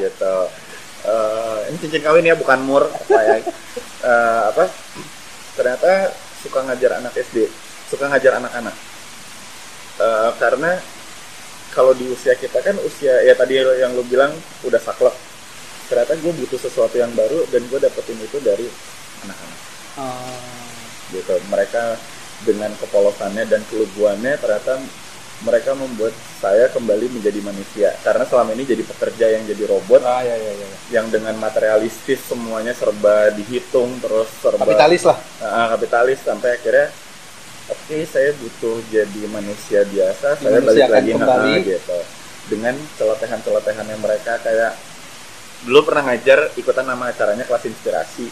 [0.00, 0.34] Gitu.
[0.98, 3.36] Eh, ini cincin kawin ya bukan mur apa ya
[3.98, 4.64] Eh, apa?
[5.54, 7.46] Ternyata suka ngajar anak SD
[7.86, 8.74] suka ngajar anak-anak
[9.98, 10.78] Eh, karena
[11.68, 14.30] kalau di usia kita kan usia ya tadi yang lu bilang
[14.62, 15.10] udah saklek
[15.90, 18.66] ternyata gue butuh sesuatu yang baru dan gue dapetin itu dari
[19.26, 19.58] anak-anak
[19.98, 20.38] Oh.
[21.10, 21.98] gitu mereka
[22.46, 24.78] dengan kepolosannya dan keluguannya ternyata
[25.42, 30.22] mereka membuat saya kembali menjadi manusia karena selama ini jadi pekerja yang jadi robot Ah,
[30.22, 30.62] ya, ya, ya.
[30.62, 30.78] ya.
[30.94, 35.18] yang dengan materialistis semuanya serba dihitung terus serba Kapitalis lah.
[35.42, 36.94] Ah, kapitalis sampai akhirnya
[37.68, 41.52] oke saya butuh jadi manusia biasa saya balik lagi kembali.
[41.52, 41.98] nah, gitu
[42.48, 44.72] dengan celotehan-celotehannya mereka kayak
[45.62, 48.26] dulu pernah ngajar ikutan nama acaranya kelas inspirasi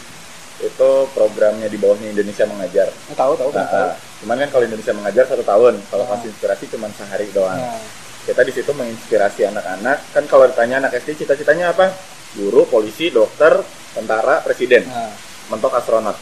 [0.57, 3.77] itu programnya di bawahnya Indonesia mengajar Oh, tahu, tahu, Nah, tahu.
[3.83, 6.07] ah, cuman kan kalau Indonesia mengajar satu tahun kalau Ah.
[6.11, 7.77] kelas inspirasi cuma sehari doang Nah,
[8.25, 11.93] kita di situ menginspirasi anak-anak kan kalau ditanya anak SD cita-citanya apa
[12.33, 13.61] guru polisi dokter
[13.93, 15.13] tentara presiden nah.
[15.47, 16.17] mentok astronot.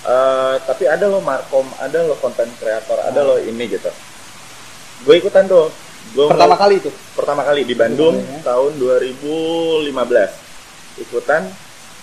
[0.00, 3.92] Eh, tapi ada loh markom, ada loh konten kreator, ada loh ini gitu.
[5.02, 5.68] Gue ikutan tuh.
[6.10, 6.90] Gua Pertama mau- kali itu.
[7.12, 8.40] pertama kali di Bandung Ya.
[8.42, 10.32] tahun 2015
[10.96, 11.44] ikutan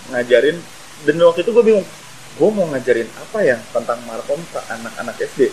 [0.08, 0.58] ngajarin
[1.04, 1.88] dan waktu itu gue bingung
[2.38, 5.50] gue mau ngajarin apa ya tentang markom ke anak-anak SD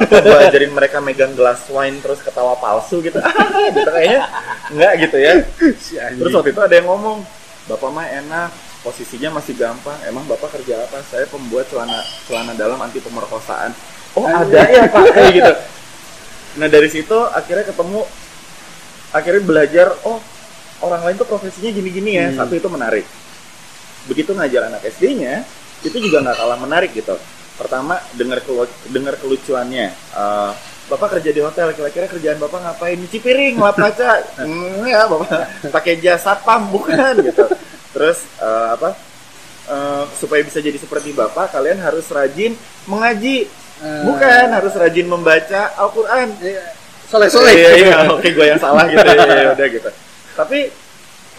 [0.00, 3.18] gue ajarin mereka megang gelas wine terus ketawa palsu gitu
[3.68, 4.20] gitu kayaknya
[4.70, 5.32] enggak gitu ya
[6.14, 7.26] terus waktu itu ada yang ngomong
[7.66, 8.50] bapak mah enak
[8.84, 9.96] posisinya masih gampang.
[10.04, 11.00] Emang bapak kerja apa?
[11.08, 13.72] Saya pembuat celana celana dalam anti pemerkosaan.
[14.14, 14.60] Oh ada.
[14.68, 15.02] ya pak.
[15.10, 15.52] Kayak gitu.
[16.60, 18.04] Nah dari situ akhirnya ketemu
[19.10, 20.20] akhirnya belajar oh
[20.84, 22.26] orang lain tuh profesinya gini-gini ya.
[22.30, 22.44] Hmm.
[22.44, 23.08] satu itu menarik.
[24.04, 25.48] Begitu ngajar anak SD-nya
[25.80, 27.16] itu juga nggak kalah menarik gitu.
[27.56, 29.88] Pertama dengar kelu- dengar kelucuannya.
[29.96, 30.52] Eh,
[30.84, 33.00] bapak kerja di hotel kira-kira kerjaan bapak ngapain?
[33.00, 34.20] Nyuci piring lap kaca.
[34.44, 37.46] Hmm, ya bapak pakai jasa satpam bukan gitu
[37.94, 39.14] terus eh, apa
[39.64, 42.52] Eh, supaya bisa jadi seperti bapak kalian harus rajin
[42.84, 43.48] mengaji
[43.82, 46.30] Eh, bukan harus rajin membaca Al-Quran
[47.10, 47.52] Soleh, soleh.
[47.58, 49.90] Iya, iya, oke gue yang salah gitu ya, ya, udah gitu.
[50.38, 50.70] Tapi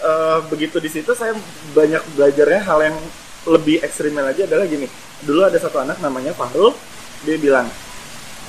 [0.04, 1.32] eh, begitu di situ saya
[1.72, 2.98] banyak belajarnya hal yang
[3.48, 4.90] lebih ekstrim lagi adalah gini.
[5.24, 6.76] Dulu ada satu anak namanya Fahrul,
[7.24, 7.72] dia bilang,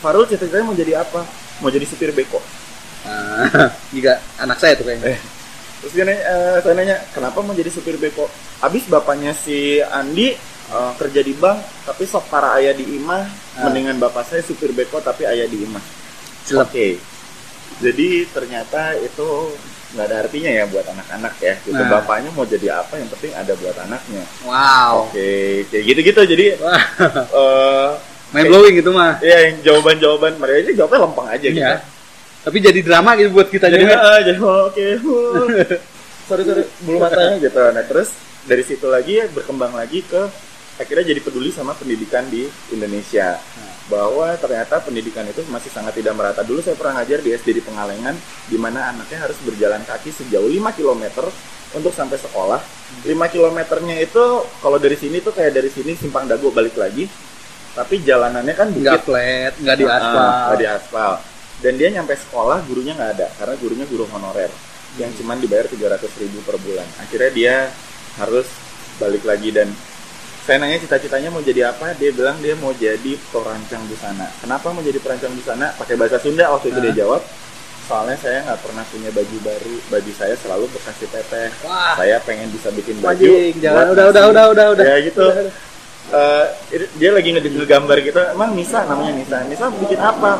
[0.02, 1.22] Fahrul cita-citanya mau jadi apa?
[1.62, 2.42] Mau jadi supir beko.
[3.06, 5.14] Nah, juga anak saya tuh kayaknya.
[5.14, 5.35] Eh.
[5.86, 8.26] Terus dia nanya, eh, saya nanya, kenapa mau jadi supir beko?
[8.58, 10.34] Abis bapaknya si Andi
[10.66, 13.22] eh, kerja di bank tapi sok para ayah di imah
[13.54, 13.64] Ah.
[13.64, 15.78] mendingan bapak saya supir beko tapi ayah di imah
[16.58, 16.86] oke
[17.78, 19.54] jadi ternyata itu
[19.88, 21.86] nggak ada artinya ya buat anak-anak ya gitu Nah.
[21.88, 25.06] bapaknya mau jadi apa yang penting ada buat anaknya Wow.
[25.06, 25.30] oke
[25.70, 26.82] kayak gitu-gitu jadi Wah,
[27.14, 27.88] eh
[28.34, 29.22] mind blowing itu mah.
[29.22, 31.78] ya yang jawaban-jawaban mereka ini jawabnya lempeng aja gitu Iya.
[32.46, 33.96] Tapi jadi drama gitu buat kita jadi juga.
[33.98, 34.86] ah, jadi oh, oke.
[36.26, 36.62] Sorry sorry.
[36.82, 38.10] Bulu matanya gitu nah terus
[38.42, 40.26] dari situ lagi ya berkembang lagi ke
[40.76, 43.38] akhirnya jadi peduli sama pendidikan di Indonesia.
[43.86, 46.42] Bahwa ternyata pendidikan itu masih sangat tidak merata.
[46.42, 48.14] Dulu saya pernah ngajar di SD di Pengalengan
[48.46, 51.30] di mana anaknya harus berjalan kaki sejauh 5 km
[51.72, 52.58] untuk sampai sekolah.
[53.02, 54.24] 5 kilometernya itu
[54.58, 57.06] kalau dari sini tuh kayak dari sini simpang dago balik lagi.
[57.72, 60.26] Tapi jalanannya kan Nggak bukit flat, nggak di Ah, aspal.
[60.26, 61.12] nggak di aspal.
[61.56, 64.52] Dan dia nyampe sekolah gurunya nggak ada karena gurunya guru honorer
[64.96, 65.18] yang Hmm.
[65.18, 66.84] cuman dibayar 300 ribu per bulan.
[66.98, 67.54] Akhirnya dia
[68.16, 68.44] harus
[68.96, 69.68] balik lagi dan
[70.42, 71.92] saya nanya cita-citanya mau jadi apa?
[71.94, 74.30] Dia bilang dia mau jadi perancang busana.
[74.38, 75.74] Kenapa mau jadi perancang busana?
[75.74, 76.84] Pakai bahasa Sunda waktu itu Ah.
[76.86, 77.22] dia jawab.
[77.86, 79.74] Soalnya saya nggak pernah punya baju baru.
[79.88, 81.48] Baju saya selalu bekas teteh.
[81.62, 83.14] Wah, Saya pengen bisa bikin baju.
[83.14, 84.84] wajing, jangan udah udah udah udah udah.
[84.84, 85.22] Ya gitu.
[85.22, 85.54] Udah, udah.
[86.68, 90.38] Itu- dia lagi ngedit gambar gitu emang Nisa namanya Nisa Nisa bikin apa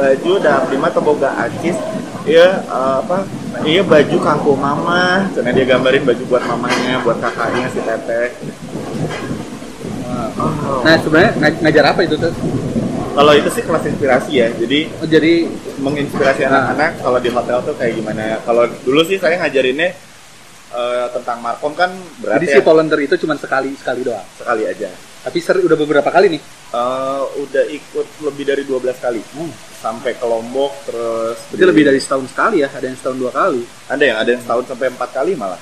[0.00, 1.76] baju ada prima teboga acis
[2.24, 3.28] iya eh, apa
[3.62, 8.28] iya baju kangku mama karena dia gambarin baju buat mamanya buat kakaknya si teteh.
[10.40, 10.80] Oh.
[10.82, 12.32] Nah, sebenarnya ngaj- ngajar apa itu tuh?
[13.10, 15.32] kalau itu sih kelas inspirasi ya jadi Oh, jadi
[15.76, 16.48] menginspirasi Nah.
[16.48, 19.90] anak-anak kalau di hotel tuh kayak gimana kalau dulu sih saya ngajarinnya
[20.70, 24.22] eh, tentang markom kan berat jadi ya si volunteer itu cuma sekali sekali doang.
[24.34, 24.88] sekali aja
[25.20, 26.42] Tapi seri udah beberapa kali nih.
[26.70, 29.52] Eh, udah ikut lebih dari 12 kali Hmm.
[29.76, 33.64] sampai ke Lombok terus Itu lebih dari setahun sekali ya, ada yang setahun dua kali.
[33.88, 35.56] ada yang ada yang setahun sampai empat kali malah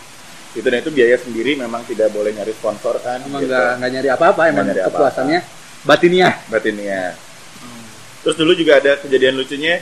[0.50, 3.52] itu dan itu biaya sendiri memang tidak boleh nyari sponsor kan Emang gitu.
[3.52, 5.40] nggak nggak nyari apa-apa, emang nyari kepuasannya
[5.80, 6.28] batinnya.
[6.52, 7.14] batinnya
[8.18, 9.78] terus dulu juga ada kejadian lucunya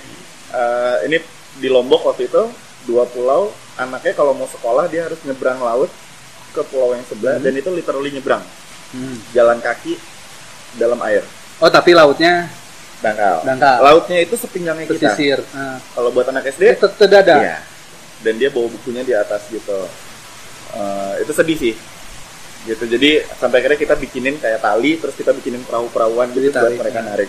[0.53, 1.17] eh, ini
[1.57, 2.43] di Lombok waktu itu
[2.85, 5.89] dua pulau anaknya kalau mau sekolah dia harus nyebrang laut
[6.53, 7.45] ke pulau yang sebelah Hmm.
[7.47, 8.45] dan itu literally nyebrang
[8.97, 9.17] Hmm.
[9.31, 10.01] jalan kaki
[10.75, 11.21] dalam air
[11.57, 12.49] Oh tapi lautnya
[12.99, 13.77] dangkal Dangkal.
[13.81, 15.39] lautnya itu sepinggangnya kita pesisir.
[15.53, 17.37] Nah, kalau buat anak SD terdada.
[17.39, 17.57] Iya.
[18.19, 19.85] Dan dia bawa bukunya di atas gitu.
[20.73, 21.75] Eh, itu sedih sih.
[22.65, 22.85] Gitu.
[22.87, 27.29] Jadi sampai akhirnya kita bikinin kayak tali, terus kita bikinin perahu-perahuan gitu buat mereka narik.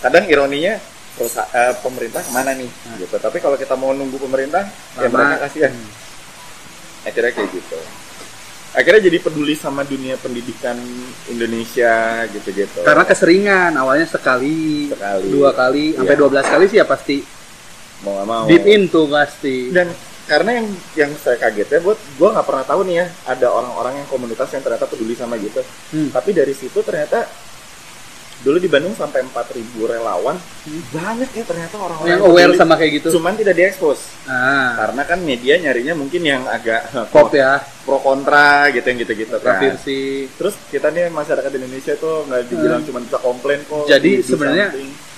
[0.00, 0.76] Kadang ironinya
[1.14, 2.68] perusa- eh, pemerintah ke mana nih?
[2.68, 2.96] Nah.
[2.98, 3.14] Gitu.
[3.14, 4.64] Tapi kalau kita mau nunggu pemerintah,
[4.96, 5.12] ya Lama.
[5.14, 5.72] mereka kasihan.
[5.72, 5.92] Hmm.
[7.06, 7.78] Akhirnya kayak gitu.
[8.70, 10.78] Akhirnya jadi peduli sama dunia pendidikan
[11.26, 11.94] Indonesia
[12.28, 12.80] gitu-gitu.
[12.80, 15.26] Karena keseringan, awalnya sekali, Sekali.
[15.26, 16.22] dua kali, sampai Iya.
[16.22, 17.16] 12 kali sih ya pasti
[18.00, 18.44] mau nggak mau.
[18.46, 19.68] deep in tuh pasti.
[19.68, 19.90] dan
[20.24, 24.06] karena yang yang saya kagetnya buat gue nggak pernah tahu nih ya ada orang-orang yang
[24.06, 25.58] komunitas yang ternyata peduli sama gitu
[25.90, 26.08] Hmm.
[26.08, 27.26] tapi dari situ ternyata
[28.40, 30.32] dulu di Bandung sampai 4000 relawan
[30.90, 32.56] banyak ya ternyata orang-orang Yang aware peduli.
[32.58, 33.08] sama kayak gitu.
[33.12, 38.40] cuman tidak diekspos Ah, karena kan media nyarinya mungkin yang agak pop ya, pro kontra
[38.70, 40.00] gitu yang gitu-gitu kan kontroversi.
[40.30, 42.88] terus kita nih masyarakat Indonesia tuh nggak dibilang Hmm.
[42.88, 44.68] cuma bisa komplain kok Jadi sebenarnya.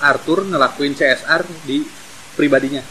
[0.01, 1.87] Arthur ngelakuin CSR di
[2.33, 2.83] pribadinya.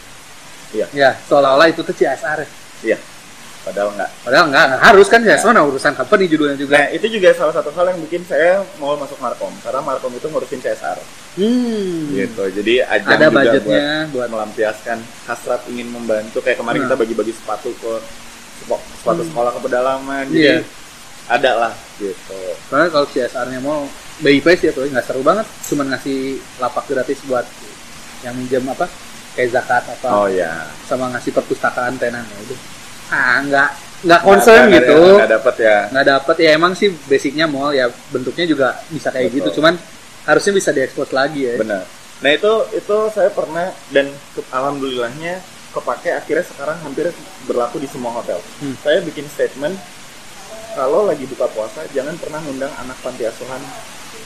[0.71, 0.87] Iya.
[0.89, 2.41] Ya, seolah-olah itu tuh CSR.
[2.81, 2.97] iya
[3.63, 6.75] padahal nggak Padahal enggak, enggak harus kan CSR nah, urusan company judulnya juga.
[6.75, 10.27] Nah, itu juga salah satu hal yang bikin saya mau masuk Markom karena Markom itu
[10.27, 10.99] ngurusin CSR
[11.33, 12.13] Hmm.
[12.13, 12.43] gitu.
[12.53, 16.39] Jadi ajang Ada juga budgetnya buat, buat melampiaskan hasrat ingin membantu.
[16.39, 16.85] Kayak kemarin Nah.
[16.85, 17.93] kita bagi-bagi sepatu ke
[18.61, 19.29] sepatu Hmm.
[19.33, 20.23] sekolah ke pedalaman.
[20.29, 20.57] Jadi Iya.
[21.25, 22.37] ada lah gitu.
[22.67, 23.87] Karena kalau CSR-nya mau
[24.19, 25.47] BIP sih ya, nggak seru banget.
[25.65, 26.19] Cuman ngasih
[26.59, 27.47] lapak gratis buat
[28.21, 28.85] yang minjem apa
[29.33, 30.69] kayak zakat apa Oh ya.
[30.85, 32.59] sama ngasih perpustakaan tenan ya udah.
[33.13, 33.69] Ah nggak
[34.03, 34.99] nggak concern Nggak- gitu.
[35.15, 35.77] Nggak dapet ya.
[35.87, 39.37] Nggak dapet ya emang sih basicnya mall ya bentuknya juga bisa kayak Betul.
[39.37, 39.49] gitu.
[39.61, 39.77] Cuman
[40.23, 41.55] harusnya bisa diekspos lagi ya.
[41.55, 41.85] Benar.
[42.19, 45.39] Nah itu itu saya pernah dan ke- alhamdulillahnya
[45.71, 48.41] kepake akhirnya sekarang hampir berlaku di semua hotel.
[48.59, 48.73] Hmm.
[48.79, 49.77] Saya bikin statement
[50.73, 53.61] kalau lagi buka puasa jangan pernah ngundang anak panti asuhan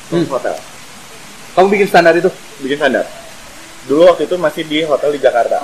[0.07, 0.27] ke Hmm.
[0.27, 0.55] hotel.
[1.53, 2.29] Kamu bikin standar itu?
[2.59, 3.03] Bikin standar.
[3.83, 5.57] Dulu waktu itu masih di hotel di Jakarta.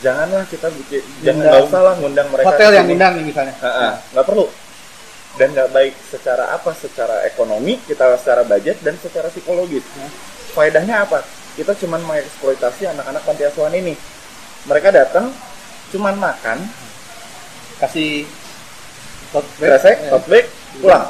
[0.00, 1.44] Janganlah kita bikin, jangan Ngundang.
[1.44, 2.46] nggak usah lah ngundang mereka.
[2.48, 2.94] Hotel yang sini.
[2.96, 3.54] undang nih misalnya.
[4.10, 4.46] Nggak perlu.
[5.34, 6.70] Dan nggak baik secara apa?
[6.72, 9.84] Secara ekonomi, kita secara budget dan secara psikologis.
[9.94, 10.08] Ya.
[10.54, 11.20] Faedahnya apa?
[11.52, 13.92] Kita cuman mengeksploitasi anak-anak panti asuhan ini.
[14.64, 15.28] Mereka datang,
[15.90, 16.58] cuman makan,
[17.76, 18.24] Kasih
[19.30, 19.76] tote bag.
[19.76, 20.40] kresek, Ya.
[20.80, 21.04] pulang.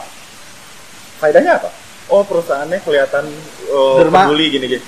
[1.17, 1.71] Faedahnya apa?
[2.07, 3.25] Oh perusahaannya kelihatan
[3.71, 4.27] oh, Derma.
[4.27, 4.85] peduli gini-gini.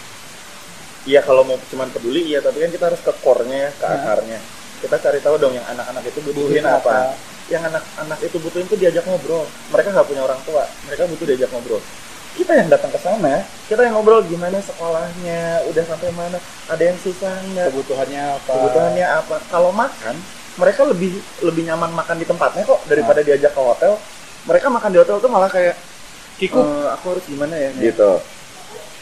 [1.06, 3.94] Iya kalau mau cuman peduli iya tapi kan kita harus ke core-nya, ke Ya.
[3.96, 4.40] akarnya.
[4.76, 6.76] kita cari tahu dong yang anak-anak itu butuhin apa.
[6.84, 7.16] apa.
[7.48, 9.48] Yang anak-anak itu butuhin tuh diajak ngobrol.
[9.72, 11.80] Mereka nggak punya orang tua, mereka butuh diajak ngobrol.
[12.36, 16.36] Kita yang datang ke sana, kita yang ngobrol gimana sekolahnya, udah sampai mana,
[16.68, 19.36] ada yang susah nggak, kebutuhannya apa kebutuhannya apa.
[19.48, 20.14] Kalau makan,
[20.60, 23.96] mereka lebih lebih nyaman makan di tempatnya kok daripada diajak ke hotel.
[24.44, 25.72] Mereka makan di hotel tuh malah kayak
[26.36, 28.20] Kiku "Eh, aku harus gimana ya gitu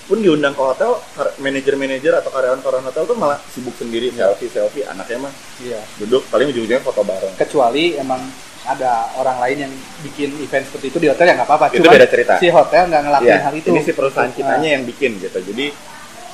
[0.04, 1.00] pun diundang ke hotel
[1.40, 5.32] manajer-manajer atau karyawan-karyawan hotel tuh malah sibuk sendiri selfie selfie anaknya mah
[5.64, 5.80] iya.
[5.96, 7.32] duduk paling ujung-ujungnya foto bareng.
[7.40, 8.20] Kecuali emang
[8.64, 9.72] ada orang lain yang
[10.04, 11.66] bikin event seperti itu di hotel ya nggak apa-apa.
[11.72, 12.32] Itu Cuman beda cerita.
[12.40, 13.68] si hotel nggak ngelakuin Iya, hal itu.
[13.72, 15.38] ini si perusahaan Nah, kitanya yang bikin gitu.
[15.40, 15.66] Jadi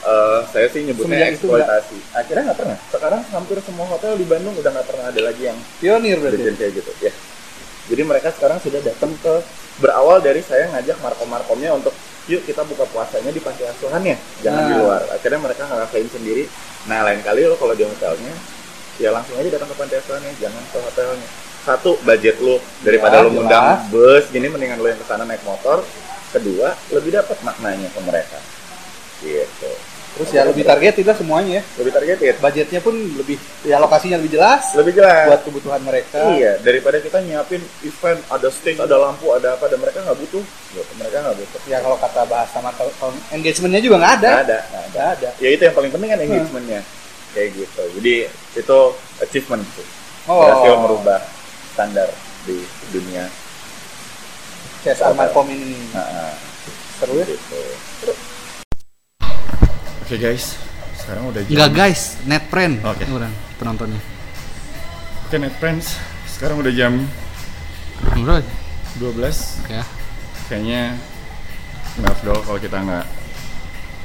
[0.01, 1.99] eh, saya sih nyebutnya eksploitasi.
[2.15, 2.77] Akhirnya nggak pernah.
[2.91, 6.55] Sekarang hampir semua hotel di Bandung udah nggak pernah ada lagi yang pionir berarti.
[6.59, 6.91] kayak gitu.
[7.03, 7.13] Ya
[7.91, 9.35] jadi mereka sekarang sudah datang ke
[9.77, 11.91] berawal dari saya ngajak markom-markomnya untuk
[12.25, 14.81] yuk kita buka puasanya di panti asuhannya jangan di Nah.
[14.81, 15.03] luar.
[15.11, 16.47] Akhirnya mereka ngerasain sendiri.
[16.87, 18.31] Nah lain kali lo kalau di hotelnya
[18.97, 21.29] ya langsung aja datang ke panti asuhannya jangan ke hotelnya.
[21.61, 22.63] Satu budget lo.
[22.81, 25.83] Daripada Ya, lo ngundang bus gini mendingan lo yang ke sana naik motor.
[26.31, 28.39] Kedua lebih dapat maknanya ke mereka.
[29.21, 29.73] Gitu
[30.21, 34.37] terus ya lebih target itu semuanya ya lebih targeted budgetnya pun lebih ya lokasinya lebih
[34.37, 39.33] jelas lebih jelas buat kebutuhan mereka Iya, daripada kita nyiapin event, ada stage, ada lampu,
[39.35, 40.45] ada apa, dan mereka nggak butuh.
[41.01, 41.61] Mereka nggak butuh.
[41.67, 42.93] ya kalau kata bahasa kalau
[43.35, 44.59] engagementnya juga nggak ada Nggak ada,
[44.91, 45.29] nggak ada.
[45.43, 46.81] Ya itu yang paling penting kan engagementnya.
[47.31, 47.83] Kayak gitu.
[48.01, 48.15] Jadi
[48.59, 48.79] itu
[49.23, 49.87] achievement sih.
[50.29, 51.21] oh Berhasil merubah
[51.75, 52.09] standar
[52.45, 52.59] di
[52.91, 53.25] dunia.
[54.81, 56.33] CSR Markom ini nah,
[56.97, 57.61] seru ya gitu.
[60.11, 60.59] Oke guys,
[60.99, 61.55] sekarang udah jam.
[61.55, 62.83] Enggak guys, net friend.
[62.83, 63.07] Oke.
[63.15, 63.31] Orang
[63.63, 64.03] penontonnya.
[65.23, 65.95] Oke net friends,
[66.27, 67.07] sekarang udah jam
[68.19, 68.43] Bro,
[68.99, 69.87] 12 ya.
[70.51, 70.99] Kayaknya
[72.03, 73.07] nggak afdol kalau kita nggak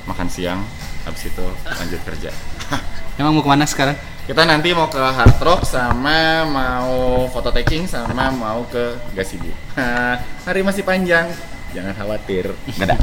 [0.05, 0.61] makan siang,
[1.09, 2.29] habis itu lanjut kerja.
[3.17, 3.97] Emang mau ke mana sekarang?
[4.29, 9.49] Kita nanti mau ke Hard Rock sama mau foto taking sama mau ke Gasibu.
[10.45, 11.33] Hari masih panjang,
[11.73, 12.53] jangan khawatir.
[12.77, 12.97] Nggak ada.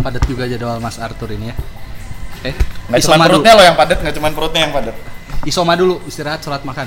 [0.00, 1.56] Padat juga jadwal Mas Arthur ini ya.
[2.46, 2.54] Eh,
[2.88, 3.32] Nggak cuma isoma dulu.
[3.40, 4.96] perutnya loh yang padat, nggak cuma perutnya yang padat.
[5.42, 6.86] Isoma dulu, istirahat, sholat makan.